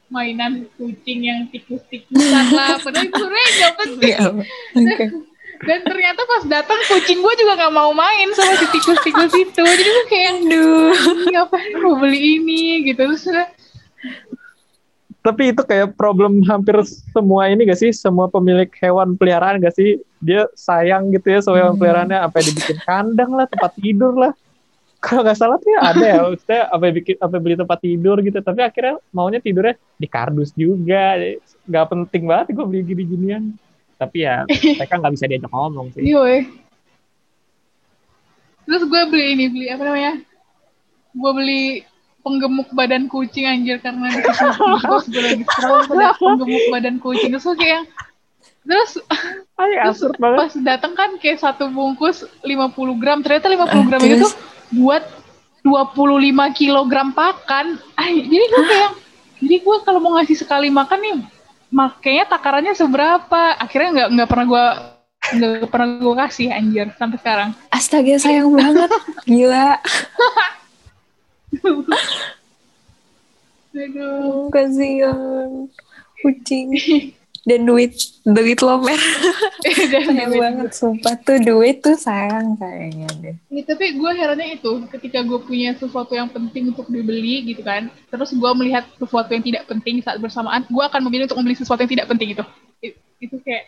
mainan 0.08 0.54
kucing 0.80 1.28
yang 1.28 1.44
tikus-tikusan 1.52 2.56
lah. 2.56 2.80
Padahal 2.80 3.04
itu 3.04 3.20
sebenarnya 3.20 3.50
nggak 3.52 3.74
penting. 3.84 4.16
yeah, 4.16 4.32
okay 4.80 5.31
dan 5.62 5.80
ternyata 5.86 6.22
pas 6.26 6.44
datang 6.50 6.80
kucing 6.90 7.22
gue 7.22 7.34
juga 7.38 7.54
nggak 7.54 7.74
mau 7.74 7.94
main 7.94 8.28
sama 8.34 8.58
si 8.58 8.66
tikus-tikus 8.74 9.34
itu. 9.38 9.62
Jadi 9.62 9.90
gue 9.90 10.06
kayak 10.10 10.30
aduh. 10.42 10.94
Ngapain 11.30 11.74
mau 11.82 11.96
beli 12.02 12.42
ini? 12.42 12.90
Gitu. 12.90 12.98
Terus 12.98 13.30
tapi 15.22 15.54
itu 15.54 15.62
kayak 15.62 15.94
problem 15.94 16.42
hampir 16.50 16.74
semua 17.14 17.46
ini 17.46 17.70
gak 17.70 17.78
sih? 17.78 17.94
Semua 17.94 18.26
pemilik 18.26 18.66
hewan 18.82 19.14
peliharaan 19.14 19.62
gak 19.62 19.78
sih? 19.78 20.02
Dia 20.18 20.50
sayang 20.58 21.14
gitu 21.14 21.30
ya 21.30 21.40
sama 21.46 21.62
hewan 21.62 21.78
hmm. 21.78 21.82
peliharaannya 21.82 22.20
apa 22.26 22.38
dibikin 22.42 22.78
kandang 22.82 23.32
lah 23.38 23.46
tempat 23.46 23.72
tidur 23.78 24.18
lah. 24.18 24.34
Kalau 25.02 25.26
nggak 25.26 25.34
salah 25.34 25.58
tuh 25.58 25.74
ya 25.74 25.80
ada 25.82 26.06
ya 26.06 26.18
maksudnya 26.30 26.62
apa 26.70 26.86
bikin 26.94 27.16
apa 27.18 27.36
beli 27.42 27.56
tempat 27.58 27.80
tidur 27.82 28.18
gitu. 28.22 28.38
Tapi 28.38 28.62
akhirnya 28.62 29.02
maunya 29.14 29.42
tidurnya 29.42 29.78
di 29.98 30.08
kardus 30.10 30.54
juga. 30.58 31.18
Nggak 31.70 31.86
penting 31.90 32.24
banget 32.26 32.46
gue 32.54 32.66
beli 32.66 32.82
gini-ginian 32.86 33.58
tapi 34.02 34.26
ya 34.26 34.42
mereka 34.82 34.98
nggak 34.98 35.14
bisa 35.14 35.26
diajak 35.30 35.52
ngomong 35.54 35.94
sih. 35.94 36.02
Iya 36.02 36.50
terus 38.72 38.88
gue 38.88 39.02
beli 39.12 39.26
ini 39.36 39.46
beli 39.52 39.68
apa 39.68 39.84
namanya? 39.84 40.14
Gue 41.12 41.32
beli 41.36 41.64
penggemuk 42.22 42.70
badan 42.72 43.10
kucing 43.12 43.50
anjir 43.50 43.82
karena 43.84 44.08
di 44.14 44.22
terus 44.24 45.06
gue 45.12 45.22
lagi 45.22 45.44
scroll 45.44 45.84
ada 45.92 46.16
penggemuk 46.16 46.66
badan 46.72 46.96
kucing. 47.04 47.36
Terus 47.36 47.46
kayak 47.60 47.84
terus 48.64 48.98
Ay, 49.60 49.76
terus 49.92 50.02
banget. 50.16 50.38
pas 50.40 50.52
datang 50.64 50.94
kan 50.96 51.10
kayak 51.20 51.44
satu 51.44 51.68
bungkus 51.68 52.24
50 52.48 53.02
gram 53.02 53.20
ternyata 53.20 53.52
50 53.52 53.90
gram 53.92 54.02
itu 54.02 54.16
tuh 54.24 54.34
buat 54.80 55.04
25 55.68 56.32
kilogram 56.58 57.12
pakan. 57.12 57.76
Ay, 58.00 58.24
jadi 58.24 58.46
gue 58.50 58.64
kayak 58.66 58.92
jadi 59.42 59.56
gue 59.60 59.78
kalau 59.84 60.00
mau 60.00 60.16
ngasih 60.16 60.38
sekali 60.38 60.72
makan 60.72 61.00
nih 61.02 61.14
makanya 61.72 62.28
takarannya 62.28 62.76
seberapa? 62.76 63.56
Akhirnya 63.58 63.90
nggak 63.96 64.10
nggak 64.20 64.30
pernah 64.30 64.46
gue 64.46 64.66
nggak 65.22 65.70
pernah 65.72 65.88
gue 65.98 66.16
kasih 66.28 66.52
anjir 66.52 66.92
sampai 67.00 67.18
sekarang. 67.18 67.50
Astaga 67.72 68.20
sayang 68.20 68.52
banget. 68.52 68.92
Gila. 69.26 69.80
Aduh. 73.72 74.52
kasihan. 74.52 75.72
Kucing 76.22 76.76
dan 77.42 77.66
duit 77.66 77.98
duit 78.22 78.60
lo 78.62 78.78
mer. 78.82 79.02
Sayang 79.92 80.34
banget 80.34 80.70
sumpah. 80.78 81.18
Tuh 81.26 81.42
duit 81.42 81.82
tuh 81.82 81.98
sayang 81.98 82.58
kayaknya 82.58 83.10
deh. 83.22 83.36
Ya, 83.50 83.62
tapi 83.66 83.98
gue 83.98 84.12
herannya 84.14 84.58
itu 84.62 84.72
ketika 84.94 85.26
gue 85.26 85.40
punya 85.42 85.74
sesuatu 85.78 86.14
yang 86.14 86.30
penting 86.30 86.74
untuk 86.74 86.90
dibeli 86.90 87.46
gitu 87.46 87.62
kan 87.66 87.90
terus 88.10 88.34
gue 88.34 88.52
melihat 88.58 88.86
sesuatu 88.98 89.30
yang 89.34 89.42
tidak 89.46 89.66
penting 89.70 90.02
saat 90.02 90.18
bersamaan 90.22 90.66
gue 90.70 90.84
akan 90.86 91.02
memilih 91.10 91.30
untuk 91.30 91.42
membeli 91.42 91.58
sesuatu 91.58 91.82
yang 91.82 91.94
tidak 91.94 92.08
penting 92.10 92.38
itu. 92.38 92.44
Itu 93.22 93.38
kayak 93.42 93.64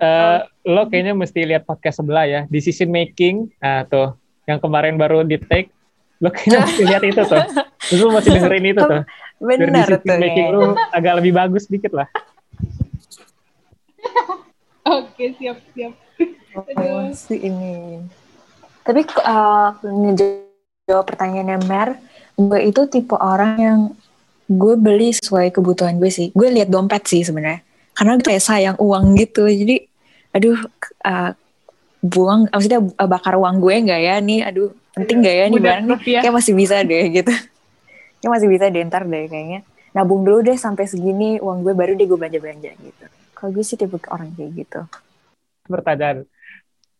uh, 0.00 0.38
lo 0.68 0.88
kayaknya 0.88 1.16
mesti 1.16 1.40
lihat 1.44 1.64
podcast 1.64 2.04
sebelah 2.04 2.28
ya 2.28 2.40
decision 2.52 2.92
making. 2.92 3.48
Nah 3.60 3.88
tuh 3.88 4.16
yang 4.44 4.60
kemarin 4.60 5.00
baru 5.00 5.24
di 5.24 5.40
take 5.40 5.72
lo 6.20 6.28
kayaknya 6.28 6.60
mesti 6.68 6.82
lihat 6.84 7.02
itu 7.08 7.22
tuh. 7.24 7.40
Terus 7.88 8.00
lo 8.04 8.10
masih 8.12 8.30
dengerin 8.36 8.64
itu 8.68 8.80
tuh. 8.84 9.02
Benar 9.40 9.88
tuh. 9.96 10.16
making 10.20 10.46
lo 10.52 10.76
agak 10.92 11.24
lebih 11.24 11.32
bagus 11.32 11.68
dikit 11.68 11.96
lah 11.96 12.08
Oke, 14.98 15.24
siap, 15.40 15.58
siap. 15.72 15.94
Oh, 16.54 17.08
si 17.10 17.34
ini. 17.40 18.04
Tapi 18.84 19.00
uh, 19.24 19.74
ngejawab 19.80 21.04
pertanyaannya 21.08 21.58
Mer, 21.64 21.96
gue 22.36 22.60
itu 22.68 22.84
tipe 22.92 23.16
orang 23.16 23.52
yang 23.56 23.80
gue 24.44 24.74
beli 24.76 25.16
sesuai 25.16 25.50
kebutuhan 25.50 25.96
gue 25.96 26.12
sih. 26.12 26.30
Gue 26.36 26.52
lihat 26.52 26.68
dompet 26.68 27.08
sih 27.08 27.24
sebenarnya. 27.24 27.64
Karena 27.96 28.20
gue 28.20 28.26
kayak 28.28 28.44
sayang 28.44 28.76
uang 28.76 29.16
gitu. 29.16 29.48
Jadi, 29.48 29.88
aduh, 30.36 30.58
uh, 31.08 31.32
buang, 32.04 32.46
maksudnya 32.52 32.84
uh, 32.84 33.08
bakar 33.08 33.40
uang 33.40 33.64
gue 33.64 33.74
nggak 33.88 34.00
ya 34.04 34.14
nih? 34.20 34.40
Aduh, 34.44 34.70
penting 34.92 35.24
nggak 35.24 35.34
ya 35.34 35.44
nih 35.48 35.60
barang 35.64 35.84
nih? 35.88 35.98
Kayak 36.20 36.34
masih 36.36 36.52
bisa 36.52 36.76
deh 36.84 37.04
gitu. 37.08 37.32
Kayak 38.20 38.32
masih 38.36 38.48
bisa 38.52 38.64
deh 38.68 38.82
ntar 38.84 39.02
deh 39.08 39.24
kayaknya. 39.26 39.64
Nabung 39.96 40.26
dulu 40.26 40.44
deh 40.44 40.58
sampai 40.60 40.84
segini 40.84 41.40
uang 41.40 41.64
gue 41.64 41.72
baru 41.72 41.96
deh 41.96 42.04
gue 42.04 42.18
belanja-belanja 42.20 42.70
gitu. 42.76 43.04
Kalau 43.34 43.50
gue 43.52 43.64
sih 43.66 43.76
tipe 43.76 43.98
orang 44.08 44.30
kayak 44.38 44.50
gitu. 44.54 44.80
Pertanyaan, 45.66 46.24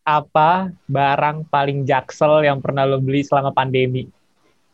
apa 0.04 0.74
barang 0.84 1.48
paling 1.48 1.88
jaksel 1.88 2.44
yang 2.44 2.60
pernah 2.60 2.84
lo 2.84 3.00
beli 3.00 3.24
selama 3.24 3.54
pandemi? 3.54 4.10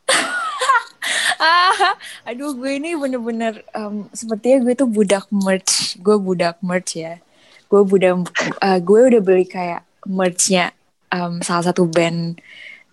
ah, 1.39 1.95
aduh 2.27 2.57
gue 2.59 2.83
ini 2.83 2.99
bener-bener 2.99 3.63
um, 3.77 4.11
sepertinya 4.11 4.67
gue 4.67 4.75
tuh 4.75 4.91
budak 4.91 5.31
merch. 5.31 5.95
Gue 6.03 6.17
budak 6.19 6.59
merch 6.65 6.99
ya. 6.99 7.23
Gue 7.71 7.87
budak, 7.87 8.27
uh, 8.59 8.79
gue 8.83 9.01
udah 9.15 9.23
beli 9.23 9.47
kayak 9.47 9.87
merchnya 10.03 10.75
um, 11.15 11.39
salah 11.45 11.71
satu 11.71 11.87
band 11.87 12.43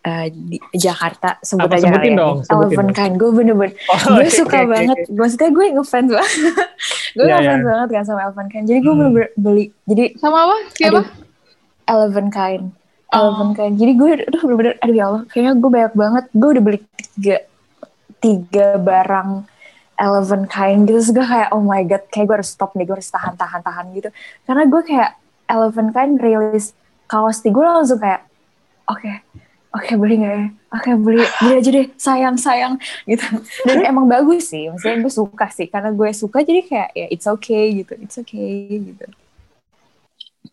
uh, 0.07 0.25
di 0.31 0.57
Jakarta 0.71 1.35
sebut 1.43 1.67
Apa, 1.67 1.75
aja 1.75 1.91
sebutin 1.91 2.13
ya. 2.15 2.19
dong, 2.23 2.37
Eleven 2.47 2.89
Kind 2.95 3.13
gue 3.19 3.29
bener-bener 3.35 3.73
oh, 3.91 3.99
gue 3.99 4.23
okay, 4.23 4.31
suka 4.31 4.57
okay, 4.63 4.65
banget. 4.65 4.97
okay. 5.03 5.13
maksudnya 5.19 5.49
gue 5.51 5.65
ngefans 5.75 6.09
banget. 6.15 6.33
Gue 7.17 7.25
yeah, 7.25 7.39
ngefans 7.41 7.57
yeah. 7.57 7.65
banget 7.65 7.87
kan 7.89 8.03
sama 8.05 8.19
Eleven 8.29 8.47
Kind 8.53 8.65
jadi 8.69 8.79
gue 8.79 8.93
hmm. 8.93 8.99
bener-bener 9.01 9.29
beli. 9.35 9.65
Jadi 9.89 10.03
sama 10.21 10.37
apa? 10.45 10.57
Siapa? 10.77 11.01
Eleven 11.87 12.27
Kind 12.29 12.63
oh. 13.11 13.17
Eleven 13.17 13.49
Kind 13.57 13.75
jadi 13.81 13.91
gue 13.97 14.09
aduh 14.29 14.41
bener-bener 14.45 14.73
aduh 14.79 14.95
ya 14.95 15.05
Allah 15.09 15.21
kayaknya 15.27 15.51
gue 15.57 15.71
banyak 15.73 15.93
banget. 15.97 16.25
Gue 16.31 16.49
udah 16.55 16.63
beli 16.63 16.79
tiga 17.17 17.37
tiga 18.21 18.67
barang 18.77 19.29
Eleven 19.97 20.43
Kind 20.45 20.79
gitu. 20.87 20.97
Terus 21.01 21.09
gue 21.09 21.25
kayak 21.25 21.49
oh 21.51 21.63
my 21.65 21.81
god 21.89 22.03
kayak 22.13 22.25
gue 22.29 22.35
harus 22.37 22.51
stop 22.53 22.71
nih 22.77 22.85
gue 22.85 22.95
harus 22.95 23.09
tahan-tahan 23.09 23.61
tahan 23.65 23.85
gitu. 23.97 24.09
Karena 24.45 24.63
gue 24.69 24.81
kayak 24.85 25.11
Eleven 25.49 25.89
Kind 25.89 26.21
rilis 26.21 26.77
kaos 27.09 27.41
di 27.41 27.49
gue 27.49 27.63
langsung 27.63 27.97
kayak 27.97 28.27
oke 28.91 28.99
okay, 28.99 29.23
oke 29.77 29.85
okay, 29.85 29.95
beli 29.95 30.15
nggak 30.19 30.33
ya? 30.33 30.45
Oke 30.73 30.81
okay, 30.81 30.95
beli. 30.97 31.23
Beli 31.39 31.53
aja 31.61 31.69
deh. 31.69 31.87
Sayang 31.95 32.35
sayang. 32.41 32.73
Gitu. 33.05 33.23
Dan 33.63 33.85
emang 33.85 34.09
bagus 34.09 34.49
sih. 34.49 34.67
Maksudnya 34.67 34.97
gue 35.05 35.13
suka 35.13 35.47
sih. 35.53 35.69
Karena 35.69 35.93
gue 35.93 36.09
suka 36.11 36.41
jadi 36.41 36.61
kayak 36.65 36.89
ya 36.97 37.07
it's 37.13 37.29
okay 37.29 37.71
gitu. 37.77 37.93
It's 38.01 38.17
okay 38.17 38.81
gitu. 38.81 39.05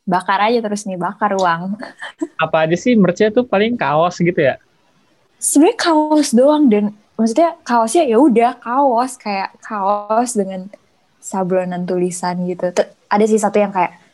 Bakar 0.04 0.52
aja 0.52 0.60
terus 0.60 0.84
nih. 0.84 1.00
Bakar 1.00 1.34
uang. 1.34 1.80
Apa 2.36 2.68
aja 2.68 2.76
sih? 2.76 2.92
Merchnya 2.94 3.32
tuh 3.32 3.48
paling 3.48 3.74
kaos 3.74 4.20
gitu 4.20 4.38
ya? 4.38 4.60
Sebenarnya 5.40 5.76
kaos 5.80 6.28
doang. 6.30 6.68
Dan 6.68 6.92
maksudnya 7.16 7.56
kaosnya 7.64 8.04
ya 8.04 8.20
udah 8.20 8.60
kaos. 8.60 9.16
Kayak 9.16 9.56
kaos 9.64 10.36
dengan 10.36 10.68
sablonan 11.24 11.88
tulisan 11.88 12.44
gitu. 12.44 12.68
Ada 13.08 13.24
sih 13.24 13.40
satu 13.40 13.56
yang 13.56 13.72
kayak 13.72 14.04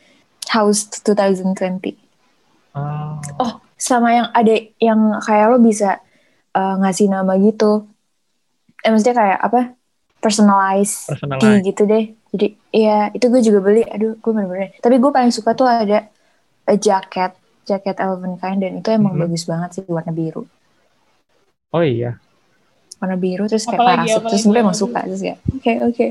House 0.50 0.90
2020. 1.06 1.94
Ah, 2.74 3.18
Oh, 3.38 3.62
sama 3.80 4.12
yang 4.12 4.28
ada 4.30 4.54
yang 4.76 5.00
kayak 5.24 5.46
lo 5.48 5.58
bisa 5.58 5.98
uh, 6.52 6.74
ngasih 6.84 7.08
nama 7.08 7.32
gitu. 7.40 7.88
Eh 8.84 8.92
maksudnya 8.92 9.16
kayak 9.16 9.38
apa? 9.40 9.60
Personalize 10.20 11.08
personal 11.08 11.40
key 11.40 11.64
gitu 11.64 11.88
deh. 11.88 12.12
Jadi 12.30 12.46
iya 12.70 13.08
itu 13.10 13.26
gue 13.26 13.40
juga 13.40 13.58
beli. 13.64 13.82
Aduh, 13.88 14.20
gue 14.20 14.30
bener-bener. 14.36 14.76
Tapi 14.78 15.00
gue 15.00 15.10
paling 15.10 15.32
suka 15.32 15.56
tuh 15.56 15.64
ada 15.64 16.12
a 16.68 16.74
jacket, 16.76 17.32
jacket 17.64 17.96
Elven 17.96 18.36
Kind 18.36 18.60
dan 18.60 18.78
itu 18.78 18.88
emang 18.92 19.16
Mhm. 19.16 19.22
bagus 19.26 19.48
banget 19.48 19.80
sih 19.80 19.84
warna 19.88 20.12
biru. 20.12 20.44
Oh 21.72 21.80
iya. 21.80 22.20
Warna 23.00 23.16
biru 23.16 23.48
terus 23.48 23.64
kayak 23.64 23.80
Apalagi, 23.80 23.96
parasut. 24.12 24.22
Terus 24.28 24.44
apalagi, 24.44 24.52
gue 24.52 24.60
emang 24.60 24.76
suka 24.76 25.00
terus 25.08 25.20
kayak 25.24 25.38
oke 25.56 25.72
oke. 25.88 26.06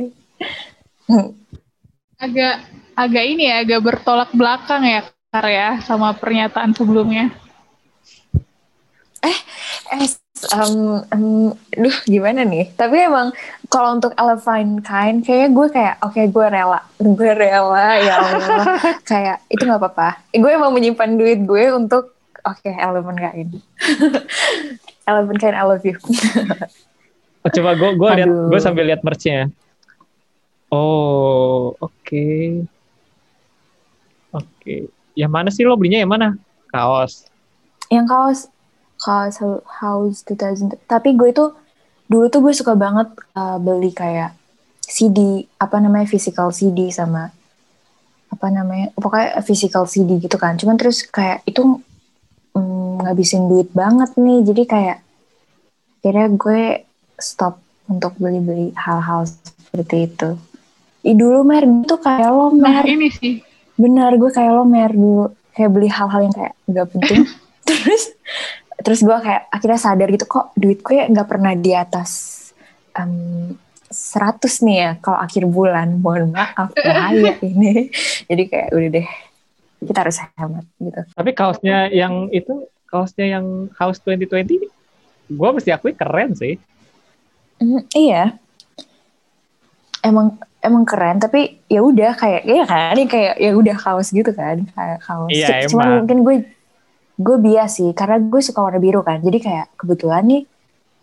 Agak 2.19 2.55
agak 2.97 3.23
ini 3.23 3.43
ya, 3.47 3.63
agak 3.63 3.79
bertolak 3.79 4.29
belakang 4.35 4.83
ya 4.83 4.99
karya 5.29 5.77
sama 5.85 6.11
pernyataan 6.17 6.73
sebelumnya. 6.73 7.29
Eh 9.23 9.37
um, 10.55 11.03
um, 11.11 11.25
duh 11.75 11.97
gimana 12.07 12.47
nih 12.47 12.71
tapi 12.79 13.03
emang 13.03 13.35
kalau 13.67 13.99
untuk 13.99 14.15
Elevine 14.15 14.79
Kind 14.79 15.27
kayaknya 15.27 15.49
gue 15.51 15.67
kayak 15.67 15.95
oke 16.03 16.21
gue 16.23 16.45
rela 16.47 16.79
gue 16.99 17.31
rela 17.35 17.87
ya 17.99 18.15
Allah 18.23 18.63
kayak 19.09 19.37
itu 19.51 19.63
nggak 19.67 19.81
apa-apa 19.81 20.23
gue 20.31 20.51
emang 20.51 20.71
menyimpan 20.71 21.19
duit 21.19 21.39
gue 21.43 21.63
untuk 21.75 22.15
oke 22.47 22.69
Elevine 22.69 23.19
Kind 23.19 23.51
Elevine 25.03 25.39
Kind 25.43 25.55
I 25.59 25.63
love 25.67 25.83
you 25.83 25.99
Oh, 27.39 27.47
coba 27.47 27.71
gue 27.71 27.95
gue 27.95 28.09
lihat 28.19 28.27
gue 28.51 28.59
sambil 28.59 28.83
lihat 28.83 28.99
merchnya. 28.99 29.47
Oh, 30.67 31.71
oke. 31.79 32.27
Oke. 34.35 34.91
Yang 35.15 35.31
mana 35.31 35.47
sih 35.47 35.63
lo 35.63 35.79
belinya 35.79 36.03
yang 36.03 36.11
mana? 36.11 36.35
Kaos. 36.67 37.31
yang 37.89 38.05
kaos 38.05 38.45
House 39.01 40.23
2000 40.27 40.75
tapi 40.87 41.15
gue 41.15 41.31
tuh 41.31 41.55
dulu 42.09 42.25
tuh 42.27 42.41
gue 42.43 42.53
suka 42.53 42.73
banget 42.75 43.07
uh, 43.37 43.57
beli 43.61 43.93
kayak 43.93 44.35
CD 44.81 45.45
apa 45.61 45.77
namanya 45.77 46.09
physical 46.09 46.49
CD 46.49 46.89
sama 46.89 47.29
apa 48.29 48.47
namanya 48.49 48.93
pokoknya 48.93 49.41
physical 49.41 49.89
CD 49.89 50.21
gitu 50.21 50.37
kan. 50.37 50.55
Cuman 50.57 50.77
terus 50.77 51.01
kayak 51.05 51.41
itu 51.49 51.81
mm, 52.53 53.05
ngabisin 53.05 53.49
duit 53.49 53.69
banget 53.73 54.13
nih. 54.15 54.39
Jadi 54.45 54.63
kayak 54.69 54.97
akhirnya 55.99 56.27
gue 56.37 56.61
stop 57.19 57.59
untuk 57.89 58.15
beli-beli 58.21 58.71
hal-hal 58.77 59.25
seperti 59.27 60.07
itu. 60.07 60.29
Ih, 61.03 61.15
dulu 61.17 61.41
mer 61.43 61.63
itu 61.65 61.95
kayak 61.99 62.29
lo 62.29 62.53
Nah, 62.53 62.81
mer. 62.81 62.85
ini 62.85 63.09
sih. 63.11 63.41
benar 63.79 64.11
gue 64.19 64.27
kayak 64.27 64.51
lo 64.51 64.67
mer 64.67 64.91
dulu 64.91 65.31
kayak 65.55 65.71
beli 65.71 65.87
hal-hal 65.87 66.21
yang 66.27 66.35
kayak 66.35 66.53
nggak 66.69 66.87
penting. 66.95 67.21
Terus 67.67 68.03
terus 68.79 69.03
gue 69.03 69.17
kayak 69.19 69.51
akhirnya 69.51 69.79
sadar 69.79 70.07
gitu 70.11 70.25
kok 70.25 70.55
duit 70.55 70.79
gue 70.79 71.07
nggak 71.11 71.27
pernah 71.27 71.51
di 71.55 71.71
atas 71.75 72.11
em, 72.95 73.55
100 73.89 74.65
nih 74.69 74.77
ya 74.77 74.91
kalau 75.01 75.17
akhir 75.17 75.43
bulan? 75.49 75.97
Mohon 75.97 76.37
maaf 76.37 76.69
bahaya 76.85 77.33
ini. 77.41 77.89
Jadi 78.29 78.43
kayak 78.45 78.69
udah 78.69 78.89
deh 78.93 79.07
kita 79.79 79.99
harus 80.05 80.17
hemat 80.37 80.65
gitu. 80.77 81.01
Tapi 81.15 81.31
kaosnya 81.33 81.89
yang 81.89 82.29
itu, 82.29 82.67
kaosnya 82.85 83.39
yang 83.39 83.71
House 83.79 83.97
2020, 84.05 84.69
gue 85.29 85.49
mesti 85.55 85.69
akui 85.73 85.95
keren 85.97 86.37
sih. 86.37 86.59
Hmm, 87.57 87.83
iya. 87.95 88.37
Emang 90.05 90.37
emang 90.59 90.83
keren 90.83 91.19
tapi 91.19 91.59
ya 91.71 91.79
udah 91.83 92.11
kayak 92.15 92.43
ya 92.45 92.63
kan? 92.67 92.93
Ini 92.95 93.03
kayak 93.07 93.35
ya 93.39 93.51
udah 93.55 93.75
kaos 93.79 94.11
gitu 94.11 94.31
kan 94.35 94.63
kayak 94.75 94.99
kaos. 95.03 95.31
Iya, 95.31 95.67
cuman 95.71 95.83
emang. 95.87 95.97
mungkin 96.03 96.17
gue 96.23 96.35
gue 97.19 97.37
bias 97.37 97.83
sih 97.83 97.91
karena 97.91 98.15
gue 98.23 98.39
suka 98.39 98.63
warna 98.63 98.79
biru 98.79 99.03
kan 99.03 99.19
jadi 99.19 99.37
kayak 99.43 99.67
kebetulan 99.75 100.23
nih 100.23 100.43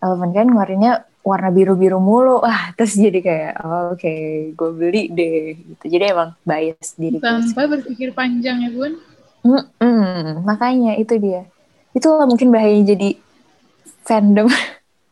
Elven 0.01 0.33
kan 0.33 0.49
ngeluarinnya 0.49 0.93
warna 1.21 1.49
biru 1.53 1.77
biru 1.77 2.01
mulu 2.01 2.41
wah 2.41 2.73
terus 2.73 2.97
jadi 2.97 3.19
kayak 3.21 3.53
oh, 3.61 3.93
oke 3.93 4.13
gue 4.57 4.69
beli 4.73 5.13
deh 5.13 5.53
gitu 5.53 5.85
jadi 5.93 6.17
emang 6.17 6.33
bias 6.41 6.97
diri. 6.97 7.21
Tanpa 7.21 7.69
berpikir 7.69 8.17
panjang 8.17 8.65
ya, 8.65 8.69
Bun. 8.73 8.93
Mm-mm, 9.45 10.41
makanya 10.43 10.97
itu 10.97 11.15
dia 11.21 11.45
itu 11.93 12.07
lah 12.09 12.25
mungkin 12.25 12.49
bahayanya 12.49 12.97
jadi 12.97 13.09
fandom 14.05 14.49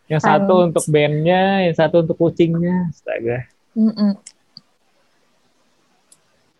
Yang 0.05 0.21
satu 0.21 0.53
untuk 0.69 0.85
bandnya, 0.85 1.65
yang 1.65 1.75
satu 1.75 2.05
untuk 2.05 2.17
kucingnya. 2.21 2.93
Astaga. 2.93 3.49
Mm-mm. 3.73 4.13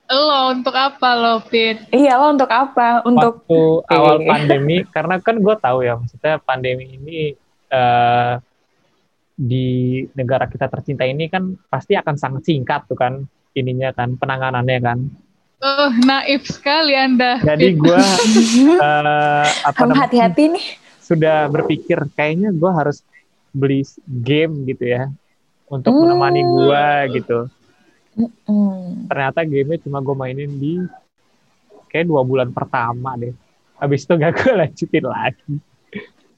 Lo 0.06 0.54
untuk 0.54 0.72
apa 0.72 1.10
lo, 1.18 1.42
Pit? 1.42 1.90
iya 1.90 2.22
lo 2.22 2.30
untuk 2.30 2.46
apa 2.48 3.02
untuk 3.02 3.42
Waktu 3.42 3.62
awal 3.90 4.16
Oke. 4.22 4.28
pandemi, 4.30 4.78
karena 4.86 5.18
kan 5.18 5.36
gue 5.42 5.56
tahu 5.58 5.78
ya, 5.82 5.98
maksudnya 5.98 6.38
pandemi 6.38 6.86
ini 6.94 7.34
eh, 7.68 8.34
di 9.36 9.68
negara 10.14 10.46
kita 10.46 10.70
tercinta 10.70 11.04
ini 11.04 11.26
kan 11.28 11.58
pasti 11.68 11.98
akan 11.98 12.16
sangat 12.16 12.46
singkat 12.46 12.86
tuh 12.86 12.96
kan 12.96 13.26
ininya 13.52 13.92
kan 13.92 14.14
penanganannya 14.14 14.80
kan. 14.80 15.00
Oh, 15.60 15.90
naif 16.06 16.46
sekali 16.46 16.94
Anda. 16.94 17.42
Jadi 17.42 17.74
gue 17.74 18.02
eh, 18.86 19.48
apa 19.50 19.74
kamu 19.74 19.90
namanya, 19.90 20.02
hati-hati 20.06 20.44
nih 20.54 20.66
sudah 21.02 21.50
berpikir 21.50 21.98
kayaknya 22.14 22.50
gue 22.50 22.72
harus 22.72 23.02
beli 23.50 23.82
game 24.06 24.66
gitu 24.66 24.86
ya 24.86 25.10
untuk 25.66 25.94
Hmm. 25.94 26.14
menemani 26.14 26.42
gue 26.46 26.86
gitu. 27.18 27.40
Mm. 28.16 29.12
Ternyata 29.12 29.44
gamenya 29.44 29.84
cuma 29.84 30.00
gue 30.00 30.16
mainin 30.16 30.52
di 30.56 30.80
kayak 31.92 32.08
dua 32.08 32.24
bulan 32.24 32.56
pertama 32.56 33.20
deh. 33.20 33.36
Habis 33.76 34.08
itu 34.08 34.14
gak 34.16 34.34
gue 34.40 34.52
lanjutin 34.64 35.06
lagi. 35.06 35.54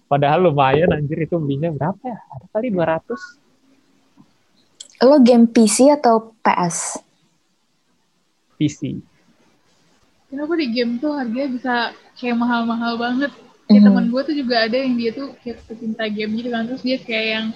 Padahal 0.08 0.50
lumayan 0.50 0.90
anjir 0.90 1.22
itu 1.22 1.38
belinya 1.38 1.70
berapa 1.70 2.02
ya? 2.02 2.18
Ada 2.34 2.46
kali 2.50 2.68
200 2.74 5.06
Lo 5.06 5.22
game 5.22 5.46
PC 5.46 5.94
atau 5.94 6.34
PS? 6.42 6.98
PC. 8.58 8.98
Kenapa 10.28 10.58
di 10.58 10.68
game 10.74 10.98
tuh 10.98 11.13
harganya 11.13 11.50
bisa 11.54 11.74
kayak 12.18 12.36
mahal-mahal 12.36 12.98
banget? 12.98 13.32
Kayak 13.70 13.82
Mhm. 13.84 13.88
temen 13.94 14.06
gue 14.10 14.22
tuh 14.26 14.36
juga 14.36 14.56
ada 14.66 14.78
yang 14.80 14.96
dia 14.98 15.12
tuh 15.13 15.38
kayak 15.46 15.62
pecinta 15.70 16.04
game 16.10 16.34
gitu 16.42 16.50
kan. 16.50 16.66
Terus 16.66 16.82
dia 16.82 16.98
kayak 16.98 17.28
yang 17.30 17.48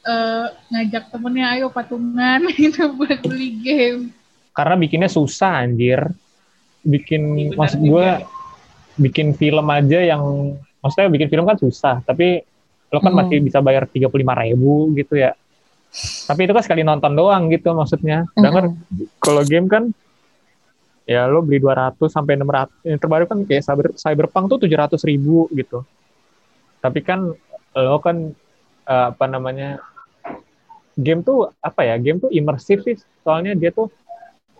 eh, 0.00 0.46
ngajak 0.70 1.12
temennya 1.12 1.46
ayo 1.58 1.66
patungan 1.68 2.40
gitu 2.60 2.92
buat 2.96 3.20
beli 3.24 3.50
game. 3.60 4.02
Karena 4.56 4.74
bikinnya 4.76 5.10
susah 5.10 5.64
anjir. 5.64 6.10
Bikin 6.80 7.52
maksud 7.56 7.80
gue 7.80 8.08
bikin 8.96 9.36
film 9.36 9.66
aja 9.68 10.00
yang 10.00 10.56
maksudnya 10.80 11.08
bikin 11.12 11.28
film 11.28 11.44
kan 11.44 11.56
susah, 11.60 12.00
tapi 12.04 12.40
lo 12.90 12.98
kan 12.98 13.12
Hmm. 13.12 13.20
masih 13.24 13.38
bisa 13.44 13.60
bayar 13.60 13.86
35 13.86 14.10
ribu 14.34 14.90
gitu 14.96 15.14
ya. 15.14 15.36
Tapi 16.26 16.46
itu 16.46 16.52
kan 16.54 16.64
sekali 16.64 16.82
nonton 16.82 17.12
doang 17.14 17.52
gitu 17.52 17.70
maksudnya. 17.76 18.24
Sedangkan 18.34 18.74
kalau 19.20 19.42
game 19.44 19.68
kan 19.68 19.84
ya 21.04 21.26
lo 21.26 21.42
beli 21.42 21.58
200 21.58 21.98
sampai 22.06 22.38
600 22.38 22.86
yang 22.86 22.98
terbaru 23.02 23.24
kan 23.26 23.38
kayak 23.42 23.66
cyber 23.66 23.86
cyberpunk 23.98 24.46
tuh 24.46 24.58
700 24.62 24.94
ribu 25.10 25.50
gitu 25.50 25.82
tapi 26.78 27.02
kan 27.02 27.34
lo 27.74 27.98
kan 27.98 28.30
eh, 28.86 29.06
apa 29.10 29.26
namanya 29.26 29.82
game 31.00 31.20
tuh 31.24 31.38
apa 31.60 31.80
ya 31.88 31.94
game 32.04 32.18
tuh 32.22 32.30
imersif 32.30 32.78
sih. 32.86 32.96
Soalnya 33.24 33.52
dia 33.56 33.70
tuh 33.72 33.88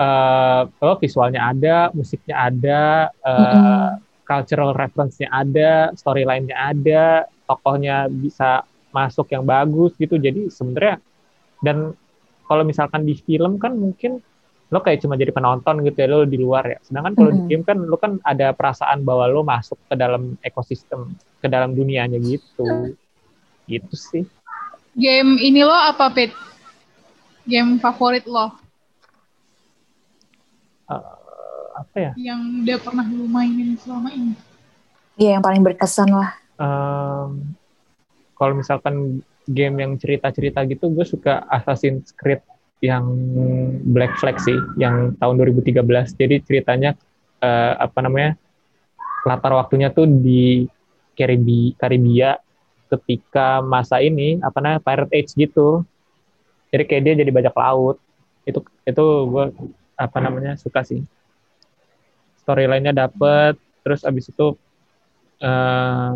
eh 0.01 0.63
lo 0.81 0.95
visualnya 1.03 1.41
ada 1.53 1.93
musiknya 1.93 2.37
ada 2.49 2.81
eh, 3.13 3.91
Mm-mm. 3.93 4.01
cultural 4.25 4.71
reference-nya 4.73 5.29
ada 5.29 5.93
storyline-nya 6.01 6.57
ada 6.57 7.05
tokohnya 7.45 8.09
bisa 8.09 8.65
masuk 8.91 9.27
yang 9.35 9.45
bagus 9.45 9.93
gitu. 10.01 10.17
Jadi 10.17 10.49
sebenarnya 10.49 10.97
dan 11.61 11.93
kalau 12.49 12.65
misalkan 12.67 13.05
di 13.07 13.15
film 13.15 13.61
kan 13.63 13.77
mungkin 13.77 14.19
lo 14.71 14.79
kayak 14.81 15.03
cuma 15.03 15.19
jadi 15.19 15.35
penonton 15.35 15.83
gitu 15.83 15.99
ya 15.99 16.09
lo 16.09 16.19
di 16.25 16.39
luar 16.39 16.65
ya. 16.65 16.79
Sedangkan 16.87 17.13
kalau 17.19 17.31
di 17.35 17.43
Mhm. 17.43 17.49
game 17.51 17.65
kan 17.67 17.79
lo 17.83 17.97
kan 17.99 18.13
ada 18.23 18.55
perasaan 18.55 19.03
bahwa 19.05 19.27
lo 19.29 19.43
masuk 19.43 19.77
ke 19.91 19.95
dalam 19.99 20.39
ekosistem 20.41 21.11
ke 21.43 21.47
dalam 21.51 21.75
dunianya 21.75 22.19
gitu. 22.23 22.95
Gitu 23.67 23.95
sih 23.95 24.25
Game 24.95 25.39
ini 25.39 25.63
lo 25.63 25.75
apa, 25.75 26.11
Pit? 26.11 26.35
Game 27.47 27.79
favorit 27.79 28.27
lo 28.27 28.61
Eh, 30.91 31.15
apa 31.79 31.97
ya 31.97 32.13
yang 32.19 32.67
udah 32.67 32.79
pernah 32.83 33.07
lo 33.07 33.25
mainin 33.31 33.79
selama 33.79 34.11
ini? 34.11 34.35
Iya 35.15 35.39
yang 35.39 35.45
paling 35.45 35.63
berkesan 35.63 36.11
lah. 36.11 36.35
Em, 36.59 37.55
kalau 38.35 38.59
misalkan 38.59 39.23
game 39.47 39.77
yang 39.79 39.95
cerita-cerita 39.97 40.67
gitu 40.67 40.91
gue 40.91 41.07
suka 41.07 41.47
Assassin's 41.47 42.11
Creed 42.13 42.43
yang 42.83 43.07
Black 43.87 44.17
Flag 44.19 44.41
sih 44.41 44.57
yang 44.81 45.15
tahun 45.21 45.35
2013 45.39 45.85
jadi 46.17 46.37
ceritanya 46.43 46.91
eh, 47.39 47.75
apa 47.79 47.99
namanya 48.03 48.35
latar 49.29 49.53
waktunya 49.55 49.93
tuh 49.93 50.09
di 50.09 50.65
Karibi 51.15 51.77
Karibia 51.77 52.41
ketika 52.91 53.63
masa 53.63 54.03
ini 54.03 54.43
apa 54.43 54.59
namanya 54.59 54.83
Pirate 54.83 55.13
Age 55.15 55.33
gitu 55.39 55.87
jadi 56.71 56.83
kayak 56.87 57.03
dia 57.07 57.15
jadi 57.23 57.31
bajak 57.31 57.55
laut 57.55 57.97
itu 58.47 58.59
itu 58.87 59.05
gue 59.31 59.45
apa 59.95 60.19
namanya 60.19 60.57
suka 60.57 60.83
sih 60.83 61.05
storyline-nya 62.43 62.97
dapet 62.97 63.55
terus 63.85 64.03
abis 64.03 64.33
itu 64.33 64.57
eh 65.41 66.13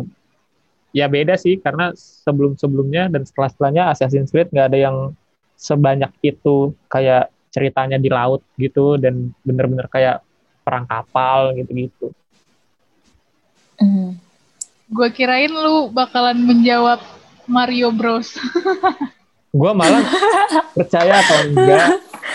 ya 0.95 1.11
beda 1.11 1.35
sih 1.35 1.59
karena 1.59 1.91
sebelum-sebelumnya 1.95 3.11
dan 3.11 3.27
setelah-setelahnya 3.27 3.91
Assassin's 3.91 4.31
Creed 4.31 4.47
nggak 4.47 4.67
ada 4.71 4.79
yang 4.79 4.97
sebanyak 5.59 6.11
itu 6.23 6.71
kayak 6.87 7.31
ceritanya 7.51 7.99
di 7.99 8.07
laut 8.07 8.43
gitu 8.55 8.95
dan 8.95 9.35
bener-bener 9.43 9.87
kayak 9.91 10.23
perang 10.63 10.87
kapal 10.87 11.51
gitu-gitu. 11.55 12.15
Hmm. 13.75 14.15
Gue 14.85 15.07
kirain 15.09 15.47
lu 15.47 15.89
bakalan 15.89 16.37
menjawab 16.37 17.01
Mario 17.45 17.89
Bros. 17.89 18.37
Gue 19.51 19.71
malah 19.71 20.03
percaya 20.71 21.17
atau 21.17 21.35
enggak 21.47 21.83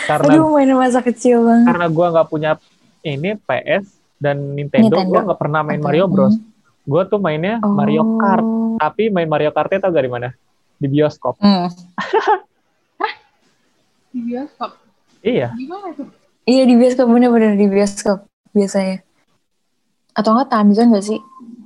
karena 0.03 0.31
Aduh 0.33 0.49
main 0.49 0.67
masa 0.73 0.99
kecil 0.99 1.45
banget. 1.45 1.65
karena 1.69 1.85
gue 1.87 2.05
nggak 2.09 2.27
punya 2.27 2.51
ini 3.01 3.29
PS 3.37 3.85
dan 4.17 4.35
Nintendo, 4.51 4.89
Nintendo. 4.89 5.07
gue 5.07 5.19
nggak 5.29 5.39
pernah 5.39 5.59
main 5.61 5.77
Mario 5.77 6.05
Bros. 6.05 6.33
hmm. 6.33 6.49
Gue 6.81 7.01
tuh 7.05 7.17
mainnya 7.17 7.57
Oh. 7.61 7.69
Mario 7.69 8.17
Kart, 8.17 8.43
tapi 8.79 9.07
main 9.07 9.25
Mario 9.25 9.49
Kartnya 9.49 9.79
tau 9.79 9.93
dari 9.93 10.09
mana? 10.09 10.33
Di 10.75 10.85
bioskop. 10.89 11.37
Hmm. 11.37 11.69
Di 14.11 14.19
bioskop. 14.19 14.71
Iya, 15.21 15.53
Gimana 15.53 15.93
tuh? 15.93 16.09
Iya 16.43 16.65
di 16.65 16.73
bioskop 16.73 17.05
bener-bener 17.05 17.53
di 17.53 17.63
bioskop 17.63 18.25
biasanya. 18.51 18.99
Atau 20.11 20.33
enggak 20.33 20.49
time 20.49 20.73
zone 20.73 20.89
gak 20.91 21.05
sih? 21.05 21.19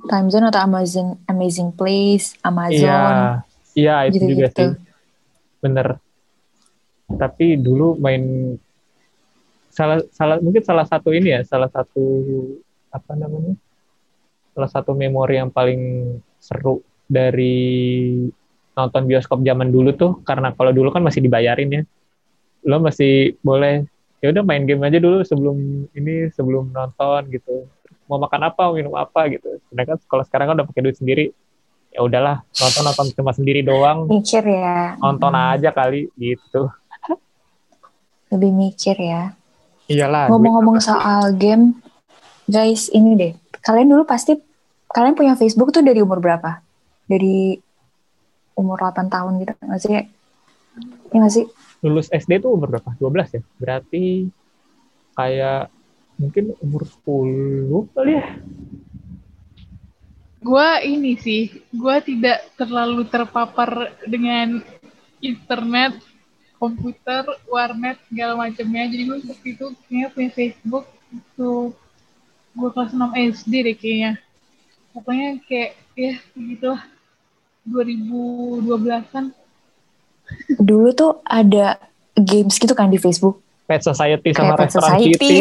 Time 0.06 0.28
zone 0.30 0.46
atau 0.48 0.60
Amazon 0.62 1.18
Amazing 1.26 1.70
Place, 1.74 2.38
Amazon. 2.40 3.42
iya, 3.76 4.06
iya 4.06 4.10
itu 4.10 4.22
juga 4.22 4.48
gitu-gitu. 4.48 4.56
sih, 4.56 4.70
bener. 5.62 5.98
Tapi 7.06 7.58
dulu 7.58 7.98
main 7.98 8.54
salah 9.70 10.00
salah 10.08 10.40
mungkin 10.40 10.64
salah 10.64 10.86
satu 10.88 11.12
ini 11.12 11.36
ya, 11.36 11.40
salah 11.44 11.68
satu 11.68 12.02
apa 12.88 13.12
namanya? 13.12 13.54
Salah 14.56 14.70
satu 14.72 14.96
memori 14.96 15.36
yang 15.36 15.52
paling 15.52 16.16
seru 16.40 16.80
dari 17.04 18.16
nonton 18.76 19.02
bioskop 19.08 19.40
zaman 19.44 19.68
dulu 19.72 19.92
tuh 19.92 20.12
karena 20.24 20.52
kalau 20.52 20.72
dulu 20.72 20.88
kan 20.90 21.04
masih 21.04 21.20
dibayarin 21.20 21.70
ya. 21.70 21.82
Lo 22.66 22.82
masih 22.82 23.38
boleh 23.44 23.86
ya 24.24 24.32
udah 24.32 24.42
main 24.42 24.64
game 24.64 24.82
aja 24.82 24.98
dulu 24.98 25.22
sebelum 25.22 25.86
ini 25.92 26.32
sebelum 26.32 26.72
nonton 26.72 27.30
gitu. 27.30 27.68
Mau 28.06 28.18
makan 28.18 28.40
apa, 28.46 28.70
minum 28.70 28.94
apa 28.94 29.26
gitu. 29.28 29.58
Sedangkan 29.68 29.98
kalau 30.06 30.22
sekarang 30.22 30.46
kan 30.50 30.54
udah 30.62 30.66
pakai 30.68 30.82
duit 30.82 30.96
sendiri. 30.96 31.26
Ya 31.90 32.04
udahlah, 32.04 32.44
nonton 32.60 32.82
nonton 32.84 33.06
cuma 33.16 33.32
sendiri 33.32 33.64
doang. 33.64 34.04
Mikir 34.06 34.44
ya. 34.44 35.00
Nonton 35.00 35.32
Hmm. 35.32 35.52
aja 35.56 35.70
kali 35.72 36.12
gitu. 36.14 36.68
Lebih 38.28 38.52
mikir 38.52 38.96
ya. 38.98 39.32
Iyalah. 39.86 40.28
Ngomong-ngomong 40.28 40.82
soal 40.82 41.32
game, 41.38 41.78
guys 42.44 42.90
ini 42.90 43.14
deh. 43.14 43.32
Kalian 43.62 43.88
dulu 43.88 44.02
pasti 44.04 44.34
kalian 44.90 45.14
punya 45.14 45.38
Facebook 45.38 45.70
tuh 45.70 45.80
dari 45.80 46.02
umur 46.02 46.18
berapa? 46.18 46.58
Dari 47.06 47.54
umur 48.58 48.76
8 48.82 49.06
tahun 49.06 49.32
gitu 49.40 49.52
nggak 49.56 49.80
sih? 49.80 49.90
Iya 49.94 51.16
nggak 51.16 51.34
sih? 51.34 51.46
lulus 51.84 52.10
SD 52.10 52.42
tuh 52.42 52.50
umur 52.50 52.72
berapa? 52.72 52.90
12 52.98 53.36
ya? 53.36 53.42
Berarti 53.62 54.26
kayak 55.14 55.70
mungkin 56.16 56.56
umur 56.64 56.82
10 56.84 57.92
kali 57.92 58.12
ya? 58.16 58.26
Gue 60.40 60.68
ini 60.86 61.18
sih, 61.18 61.50
gue 61.74 61.96
tidak 62.06 62.44
terlalu 62.54 63.08
terpapar 63.10 63.98
dengan 64.06 64.62
internet, 65.18 65.98
komputer, 66.56 67.24
warnet, 67.50 67.98
segala 68.08 68.46
macamnya. 68.46 68.86
Jadi 68.86 69.02
gue 69.04 69.18
waktu 69.26 69.48
itu 69.58 69.66
kayaknya 69.86 70.08
punya 70.12 70.30
Facebook 70.32 70.86
itu 71.10 71.74
gue 72.56 72.68
kelas 72.72 72.92
6 72.94 73.34
SD 73.36 73.52
deh 73.66 73.76
kayaknya. 73.76 74.12
Pokoknya 74.94 75.28
kayak 75.44 75.72
ya 75.98 76.14
begitu 76.32 76.66
lah. 76.72 76.82
2012-an. 77.66 79.34
Dulu 80.62 80.88
tuh 80.94 81.18
ada 81.26 81.82
games 82.14 82.56
gitu 82.62 82.72
kan 82.78 82.88
di 82.88 82.98
Facebook. 83.02 83.42
Pet 83.66 83.82
Society 83.82 84.30
sama 84.30 84.54
Kayak 84.54 84.58
Pet 84.58 84.66
Restoran 84.70 84.90
Society. 84.94 85.10
City. 85.18 85.34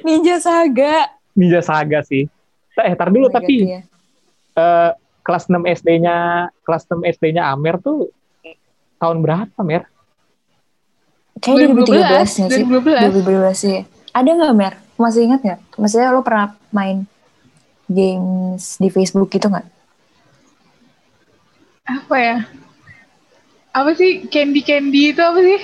Ninja 0.06 0.36
Saga. 0.36 0.94
Ninja 1.32 1.60
Saga 1.64 2.00
sih. 2.04 2.28
Eh, 2.80 2.94
tar 2.96 3.08
dulu 3.12 3.28
Oh 3.28 3.32
my 3.32 3.32
God, 3.32 3.36
tapi 3.40 3.54
iya. 3.64 3.80
eh, 4.56 4.90
kelas 5.24 5.48
6 5.48 5.56
SD-nya 5.80 6.48
kelas 6.64 6.84
6 6.88 7.04
SD-nya 7.16 7.52
Amer 7.52 7.76
tuh 7.80 8.08
tahun 9.00 9.24
berapa, 9.24 9.56
Mer? 9.64 9.88
Kayaknya 11.40 11.72
2013 11.72 12.44
nggak 12.44 12.50
sih? 12.52 12.62
2012. 12.68 13.24
2012 13.24 13.64
sih. 13.64 13.78
Ada 14.12 14.30
nggak 14.36 14.54
Mer? 14.56 14.74
Masih 15.00 15.20
ingat 15.24 15.40
nggak? 15.40 15.60
Maksudnya 15.80 16.12
lo 16.12 16.20
pernah 16.20 16.52
main 16.68 17.08
games 17.88 18.76
di 18.76 18.88
Facebook 18.92 19.32
gitu 19.32 19.48
nggak? 19.48 19.64
Apa 21.88 22.16
ya? 22.20 22.36
Apa 23.70 23.90
sih 23.94 24.26
Candy 24.26 24.60
Candy 24.60 25.14
itu 25.14 25.22
apa 25.22 25.38
sih? 25.38 25.60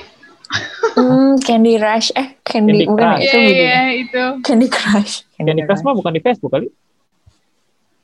Hmm, 0.94 1.34
Candy 1.42 1.74
Rush. 1.74 2.14
Eh, 2.14 2.38
Candy, 2.40 2.86
Candy 2.86 2.86
bukan 2.86 3.02
ya? 3.02 3.10
Crush. 3.10 3.24
Itu 3.24 3.36
Iya 3.36 3.42
beda. 3.42 3.58
iya 3.58 3.82
itu. 3.98 4.24
Candy 4.46 4.66
Crush. 4.70 5.14
Candy 5.34 5.62
Crush 5.66 5.82
mah 5.82 5.94
bukan 5.94 6.12
di 6.14 6.22
Facebook 6.22 6.52
kali. 6.54 6.66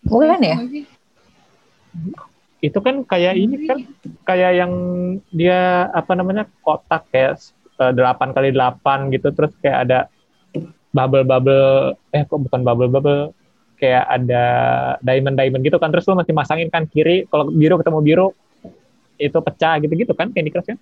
Bukan 0.03 0.41
ya? 0.43 0.57
Apa 0.59 0.67
sih? 0.67 0.85
Itu 2.59 2.79
kan 2.79 3.03
kayak 3.03 3.35
ini 3.35 3.57
kan 3.67 3.79
kayak 4.23 4.53
yang 4.55 4.73
dia 5.31 5.91
apa 5.91 6.15
namanya 6.15 6.47
kotak 6.63 7.07
kayak 7.11 7.39
eh, 7.79 7.93
delapan 7.95 8.29
kali 8.31 8.51
delapan 8.51 9.11
gitu 9.11 9.31
terus 9.31 9.51
kayak 9.59 9.79
ada 9.87 9.99
bubble 10.91 11.25
bubble 11.25 11.67
eh 12.11 12.23
kok 12.23 12.39
bukan 12.39 12.61
bubble 12.63 12.87
bubble 12.87 13.23
kayak 13.79 14.07
ada 14.07 14.45
diamond 15.03 15.35
diamond 15.35 15.63
gitu 15.67 15.75
kan 15.79 15.91
terus 15.91 16.07
lo 16.07 16.15
masih 16.15 16.31
masangin 16.31 16.71
kan 16.71 16.87
kiri 16.87 17.27
kalau 17.27 17.51
biru 17.51 17.81
ketemu 17.83 17.99
biru 17.99 18.27
itu 19.23 19.39
pecah 19.39 19.79
gitu 19.79 19.93
gitu 19.95 20.13
kan 20.13 20.29
Candy 20.29 20.51
Crush 20.51 20.69
ya 20.69 20.79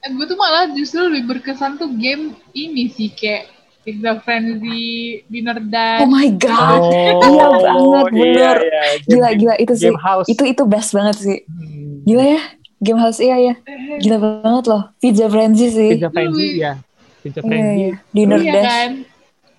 Eh, 0.00 0.08
gue 0.08 0.24
tuh 0.24 0.32
malah 0.34 0.72
justru 0.72 1.04
lebih 1.04 1.28
berkesan 1.30 1.76
tuh 1.76 1.92
game 1.92 2.32
ini 2.54 2.88
sih 2.88 3.12
kayak 3.12 3.52
Pizza 3.80 4.16
Frenzy, 4.18 5.20
Dinner 5.26 5.60
Dash. 5.62 6.00
Oh 6.00 6.08
my 6.08 6.28
god. 6.32 6.80
Iya 7.22 7.46
banget, 7.52 8.04
bener. 8.10 8.56
iya, 8.58 8.82
Gila, 9.04 9.28
gila 9.34 9.54
itu 9.56 9.72
sih. 9.74 9.84
game 9.86 9.96
house 9.98 10.24
Itu 10.26 10.44
itu 10.44 10.64
best 10.64 10.92
banget 10.92 11.16
sih. 11.16 11.38
Hmm. 11.44 12.00
Gila 12.02 12.24
ya. 12.26 12.40
Game 12.76 12.96
House 12.96 13.20
iya 13.20 13.36
ya. 13.38 13.54
Gila 13.98 14.16
banget 14.40 14.64
loh. 14.66 14.88
Pizza 14.96 15.28
Frenzy 15.28 15.68
sih. 15.68 15.90
Pizza 15.92 16.08
Frenzy 16.08 16.48
ya 16.56 16.72
Pizza 17.20 17.40
Iya, 17.40 17.44
Frenzy 17.44 17.76
iya. 17.78 17.92
Dinner 18.10 18.38
Iya 18.38 18.52
Dash. 18.54 18.64
kan? 18.66 18.90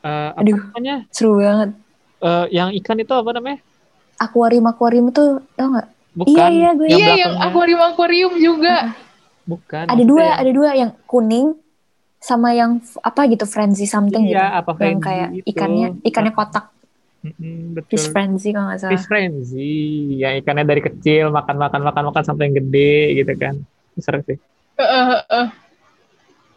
Eh, 0.01 0.29
apa 0.33 0.39
Aduh. 0.41 0.57
namanya 0.73 0.95
Seru 1.09 1.31
banget. 1.37 1.69
Eh, 2.19 2.45
yang 2.49 2.69
ikan 2.75 2.97
itu 2.97 3.13
apa 3.13 3.29
namanya 3.31 3.61
Akuarium 4.17 4.65
akuarium 4.65 5.05
itu 5.07 5.25
tau 5.51 5.67
nggak? 5.69 5.87
Bukan 6.11 6.31
Iya, 6.33 6.47
iya, 6.51 6.69
gue- 6.73 6.87
yang 6.87 6.99
Iya 6.99 7.07
yang 7.07 7.33
belakangnya. 7.33 7.45
akuarium 7.47 7.81
akuarium 7.81 8.33
juga. 8.37 8.75
bukan 9.41 9.85
Ada 9.89 10.03
dua, 10.05 10.21
yang- 10.21 10.39
ada 10.39 10.51
dua 10.53 10.69
yang 10.77 10.91
kuning 11.03 11.47
sama 12.21 12.53
yang 12.53 12.77
apa 13.01 13.21
gitu 13.25 13.43
frenzy 13.43 13.89
something 13.89 14.29
gitu. 14.29 14.37
Iya, 14.37 14.61
apa 14.61 14.71
yang 14.79 15.01
kayak 15.01 15.29
itu. 15.33 15.49
ikannya 15.49 15.87
ikannya 16.05 16.31
kotak 16.31 16.69
Mm-mm, 17.21 17.73
betul. 17.73 17.89
fish 17.89 18.09
frenzy 18.09 18.49
kalau 18.49 18.69
nggak 18.69 18.79
salah. 18.79 18.91
Fish 18.93 19.05
frenzy, 19.05 19.73
yang 20.17 20.37
ikannya 20.37 20.65
dari 20.65 20.81
kecil 20.81 21.29
makan 21.29 21.57
makan 21.57 21.81
makan 21.83 22.03
makan 22.09 22.23
sampai 22.25 22.49
yang 22.49 22.55
gede 22.61 22.95
gitu 23.17 23.33
kan. 23.37 23.55
Seru 23.97 24.21
sih. 24.25 24.37
Eh, 24.77 24.81
eh, 24.81 25.21
eh. 25.29 25.47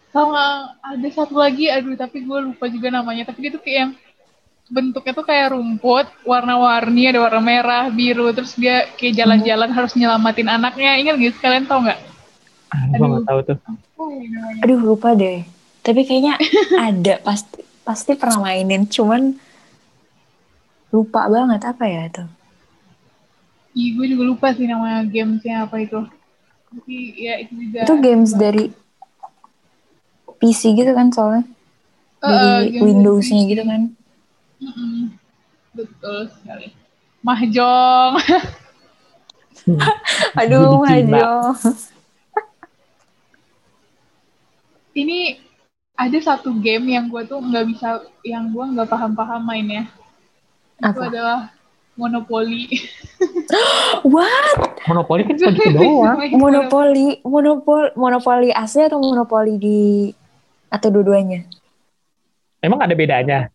Sama 0.09 0.43
ada 0.79 1.09
satu 1.11 1.35
lagi, 1.35 1.67
aduh 1.67 1.99
tapi 1.99 2.23
gue 2.23 2.39
lupa 2.49 2.65
juga 2.71 2.89
namanya. 2.89 3.27
Tapi 3.27 3.39
dia 3.43 3.51
tuh 3.51 3.61
kayak 3.61 3.77
yang 3.77 3.93
bentuknya 4.69 5.13
tuh 5.13 5.27
kayak 5.27 5.53
rumput, 5.53 6.09
warna-warni, 6.25 7.13
ada 7.13 7.21
warna 7.21 7.43
merah, 7.45 7.85
biru, 7.93 8.33
terus 8.33 8.57
dia 8.57 8.89
kayak 8.97 9.15
jalan-jalan 9.21 9.71
harus 9.71 9.93
nyelamatin 9.93 10.49
anaknya. 10.49 10.97
Ingat 10.97 11.17
gitu, 11.21 11.37
kalian 11.41 11.69
tau 11.69 11.85
nggak? 11.85 12.01
Gua 12.97 13.07
nggak 13.07 13.27
tahu 13.29 13.41
tuh. 13.45 13.59
Aduh 14.65 14.81
lupa 14.81 15.13
deh. 15.13 15.45
Tapi 15.85 16.01
kayaknya 16.09 16.41
ada 16.81 17.21
pasti 17.21 17.61
pasti 17.85 18.17
pernah 18.17 18.41
mainin, 18.41 18.89
cuman 18.89 19.37
lupa 20.89 21.29
banget 21.29 21.61
apa 21.69 21.85
ya 21.85 22.09
itu. 22.09 22.25
Ih, 23.75 23.99
gue 23.99 24.07
juga 24.15 24.23
lupa 24.31 24.47
sih 24.55 24.71
nama 24.71 25.03
gamesnya 25.03 25.67
apa 25.67 25.83
itu. 25.83 25.99
Tapi 26.71 26.95
ya 27.19 27.43
itu 27.43 27.53
juga. 27.59 27.79
Itu 27.85 27.95
games 27.99 28.31
dari 28.33 28.71
PC 30.39 30.79
gitu 30.79 30.95
kan 30.95 31.11
soalnya 31.11 31.45
eh, 32.23 32.29
dari 32.31 32.79
Windows-nya 32.81 33.43
gitu 33.51 33.63
kan. 33.67 33.83
Betul 35.75 36.31
sekali. 36.31 36.73
Mahjong. 37.21 38.13
Aduh. 40.41 40.87
Hajo. 40.87 41.31
Ini 44.95 45.43
ada 45.99 46.19
satu 46.23 46.55
game 46.63 46.95
yang 46.95 47.11
gue 47.11 47.23
tuh 47.27 47.43
nggak 47.43 47.65
bisa, 47.71 48.07
yang 48.23 48.55
gue 48.55 48.65
nggak 48.79 48.87
paham-paham 48.87 49.43
mainnya. 49.43 49.91
Itu 50.79 51.01
Apa? 51.03 51.11
adalah 51.11 51.41
Monopoly. 51.95 52.67
What? 54.15 54.59
Monopoli 54.91 55.23
kan 55.23 55.35
cuma 55.39 55.55
gitu 55.55 55.71
doang. 55.79 56.19
Monopoli, 56.35 57.23
monopol, 57.23 57.95
monopoli 57.95 58.51
asli 58.51 58.83
atau 58.83 58.99
monopoli 58.99 59.55
di 59.57 60.11
atau 60.69 60.91
dua-duanya? 60.91 61.47
Emang 62.59 62.83
ada 62.83 62.95
bedanya? 62.99 63.47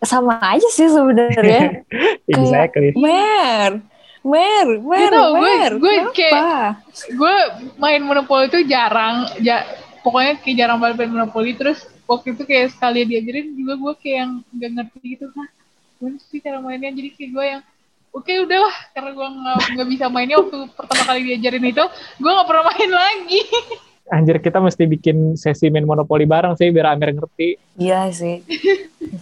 Sama 0.00 0.40
aja 0.40 0.64
sih 0.66 0.86
sebenarnya. 0.86 1.84
exactly. 2.32 2.92
Mer, 2.94 3.84
Mer, 4.20 4.66
Mer, 4.78 5.00
Gitu, 5.06 5.16
gue- 5.16 5.40
Mer. 5.40 5.70
gue 5.76 5.94
kenapa? 5.94 6.12
kayak- 6.12 6.72
gue 7.10 7.34
main 7.76 8.00
monopoli 8.00 8.48
itu 8.48 8.60
jarang 8.64 9.28
ja, 9.38 9.64
pokoknya 10.00 10.36
kayak 10.38 10.56
jarang 10.56 10.76
banget 10.76 10.96
main 10.98 11.12
monopoli 11.14 11.52
terus 11.52 11.84
waktu 12.04 12.32
itu 12.32 12.42
kayak 12.42 12.68
sekali 12.70 13.04
diajarin 13.04 13.54
juga 13.54 13.76
gue 13.76 13.92
kayak 13.96 14.16
yang 14.18 14.30
gak 14.50 14.70
ngerti 14.74 14.98
gitu 15.10 15.26
kan 15.30 15.48
gimana 15.96 16.16
sih 16.18 16.40
cara 16.40 16.58
mainnya 16.58 16.90
jadi 16.90 17.08
kayak 17.12 17.30
gue 17.30 17.44
yang 17.46 17.62
oke 18.10 18.32
udahlah 18.40 18.74
karena 18.90 19.10
gue 19.10 19.28
nggak 19.30 19.56
nggak 19.70 19.88
bisa 19.88 20.04
mainnya 20.08 20.36
waktu 20.36 20.56
pertama 20.74 21.02
kali 21.06 21.20
diajarin 21.22 21.64
itu 21.66 21.84
gue 22.16 22.30
nggak 22.30 22.48
pernah 22.48 22.64
main 22.66 22.90
lagi 22.90 23.40
Anjir 24.10 24.36
kita 24.36 24.58
mesti 24.58 24.84
bikin 24.84 25.16
sesi 25.34 25.66
main 25.66 25.82
monopoli 25.82 26.24
bareng 26.24 26.52
sih 26.52 26.68
biar 26.68 26.90
Amir 26.90 27.14
ngerti. 27.14 27.54
Iya 27.76 28.10
sih. 28.10 28.42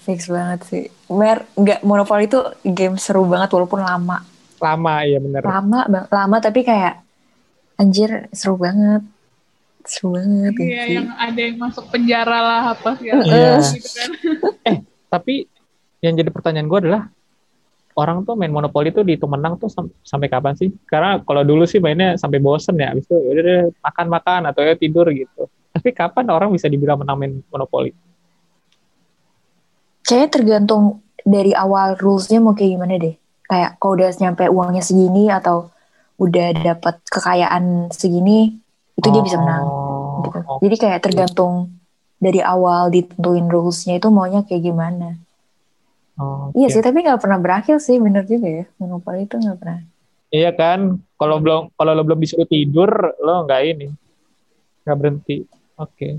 Fix 0.01 0.27
banget 0.27 0.61
sih. 0.65 0.85
Mer, 1.07 1.45
nggak 1.53 1.81
Monopoly 1.83 2.25
itu 2.25 2.41
game 2.65 2.97
seru 2.97 3.23
banget 3.23 3.49
walaupun 3.51 3.79
lama. 3.79 4.25
Lama 4.57 4.95
ya 5.03 5.19
bener. 5.19 5.43
Lama, 5.43 5.81
bang- 5.85 6.09
lama 6.09 6.37
tapi 6.39 6.61
kayak 6.63 7.05
anjir 7.77 8.27
seru 8.31 8.57
banget. 8.57 9.05
Seru 9.85 10.13
banget 10.13 10.53
gitu 10.55 10.65
Iya 10.67 10.83
sih. 10.83 10.95
yang 10.95 11.09
ada 11.13 11.37
yang 11.39 11.57
masuk 11.59 11.85
penjara 11.87 12.39
lah 12.39 12.63
apa 12.73 12.91
segala 12.97 13.23
Iya. 13.25 13.53
gitu 13.61 13.89
kan 13.95 14.11
Tapi 15.09 15.35
yang 15.99 16.15
jadi 16.15 16.29
pertanyaan 16.29 16.65
gue 16.67 16.79
adalah 16.83 17.03
orang 17.99 18.23
tuh 18.23 18.39
main 18.39 18.55
monopoli 18.55 18.95
tuh 18.95 19.03
dihitung 19.03 19.35
menang 19.35 19.59
tuh 19.59 19.67
sam- 19.67 19.91
sampai 20.07 20.31
kapan 20.31 20.55
sih? 20.55 20.71
Karena 20.87 21.19
kalau 21.27 21.43
dulu 21.43 21.67
sih 21.67 21.83
mainnya 21.83 22.15
sampai 22.15 22.39
bosen 22.39 22.79
ya, 22.79 22.95
habis 22.95 23.11
itu 23.11 23.19
ya 23.19 23.31
udah 23.35 23.43
deh 23.43 23.61
makan-makan 23.83 24.41
atau 24.55 24.63
ya 24.63 24.79
tidur 24.79 25.11
gitu. 25.11 25.51
Tapi 25.75 25.91
kapan 25.91 26.31
orang 26.31 26.55
bisa 26.55 26.71
dibilang 26.71 27.03
menang 27.03 27.19
main 27.19 27.33
monopoli? 27.51 27.91
Kayaknya 30.07 30.29
tergantung 30.31 30.83
dari 31.27 31.53
awal 31.53 31.99
rules-nya 31.99 32.39
mau 32.41 32.57
kayak 32.57 32.71
gimana 32.79 32.95
deh. 32.97 33.15
Kayak 33.45 33.71
kalau 33.77 33.93
udah 33.99 34.09
nyampe 34.17 34.45
uangnya 34.49 34.83
segini 34.85 35.29
atau 35.29 35.69
udah 36.19 36.49
dapat 36.57 36.95
kekayaan 37.07 37.93
segini, 37.93 38.59
itu 38.97 39.09
dia 39.11 39.23
bisa 39.23 39.37
menang. 39.39 39.65
Oh, 39.69 40.23
Gitu. 40.25 40.39
oke. 40.39 40.61
Jadi 40.67 40.77
kayak 40.81 41.01
tergantung 41.05 41.55
dari 42.19 42.43
awal 42.43 42.91
ditentuin 42.91 43.47
rules-nya 43.47 44.03
itu 44.03 44.09
maunya 44.11 44.43
kayak 44.43 44.63
gimana. 44.67 45.15
Oh, 46.19 46.51
Iya 46.53 46.67
oke. 46.67 46.75
sih, 46.75 46.83
tapi 46.83 47.07
nggak 47.07 47.23
pernah 47.23 47.39
berakhir 47.39 47.79
sih, 47.79 47.97
bener 48.03 48.27
juga 48.27 48.47
ya. 48.47 48.65
Monopoly 48.77 49.25
itu 49.25 49.39
nggak 49.39 49.59
pernah. 49.59 49.81
Iya 50.29 50.51
kan, 50.53 50.99
kalau 51.15 51.39
belum 51.41 51.73
kalau 51.73 51.93
lo 51.95 52.03
belum 52.05 52.21
disuruh 52.21 52.45
tidur, 52.45 52.91
lo 53.23 53.47
nggak 53.47 53.61
ini, 53.65 53.89
nggak 54.83 54.97
berhenti. 54.99 55.47
Oke. 55.79 56.19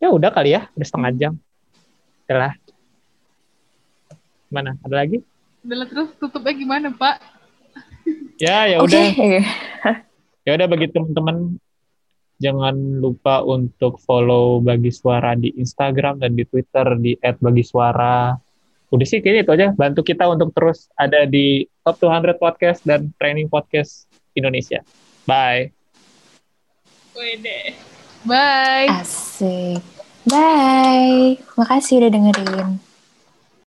Ya 0.00 0.08
udah 0.08 0.32
kali 0.32 0.56
ya, 0.56 0.66
udah 0.72 0.86
setengah 0.88 1.12
jam. 1.14 1.32
Udah 2.26 2.36
lah. 2.40 2.52
Gimana? 4.48 4.74
Ada 4.80 4.96
lagi? 4.96 5.18
udah 5.64 5.88
terus 5.88 6.12
tutupnya 6.20 6.52
gimana 6.52 6.92
pak 6.92 7.24
Ya, 8.36 8.68
ya 8.68 8.84
udah. 8.84 9.00
Ya 10.44 10.60
udah 10.60 10.68
bagi 10.68 10.92
teman-teman 10.92 11.56
jangan 12.38 12.74
lupa 12.98 13.42
untuk 13.42 13.98
follow 14.02 14.58
Bagi 14.62 14.90
Suara 14.90 15.34
di 15.38 15.52
Instagram 15.54 16.22
dan 16.22 16.34
di 16.34 16.44
Twitter 16.46 16.96
di 16.98 17.14
@bagisuara. 17.18 18.34
Udah 18.94 19.06
sih 19.06 19.18
kayaknya 19.18 19.42
itu 19.42 19.52
aja. 19.54 19.68
Bantu 19.74 20.06
kita 20.06 20.30
untuk 20.30 20.54
terus 20.54 20.86
ada 20.94 21.26
di 21.26 21.66
Top 21.82 21.98
200 21.98 22.38
Podcast 22.38 22.80
dan 22.86 23.10
Training 23.18 23.50
Podcast 23.50 24.06
Indonesia. 24.38 24.82
Bye. 25.26 25.74
Wede. 27.14 27.74
bye 28.26 28.90
Asik. 28.90 29.82
Bye. 30.26 31.38
Makasih 31.58 32.02
udah 32.02 32.10
dengerin. 32.10 32.93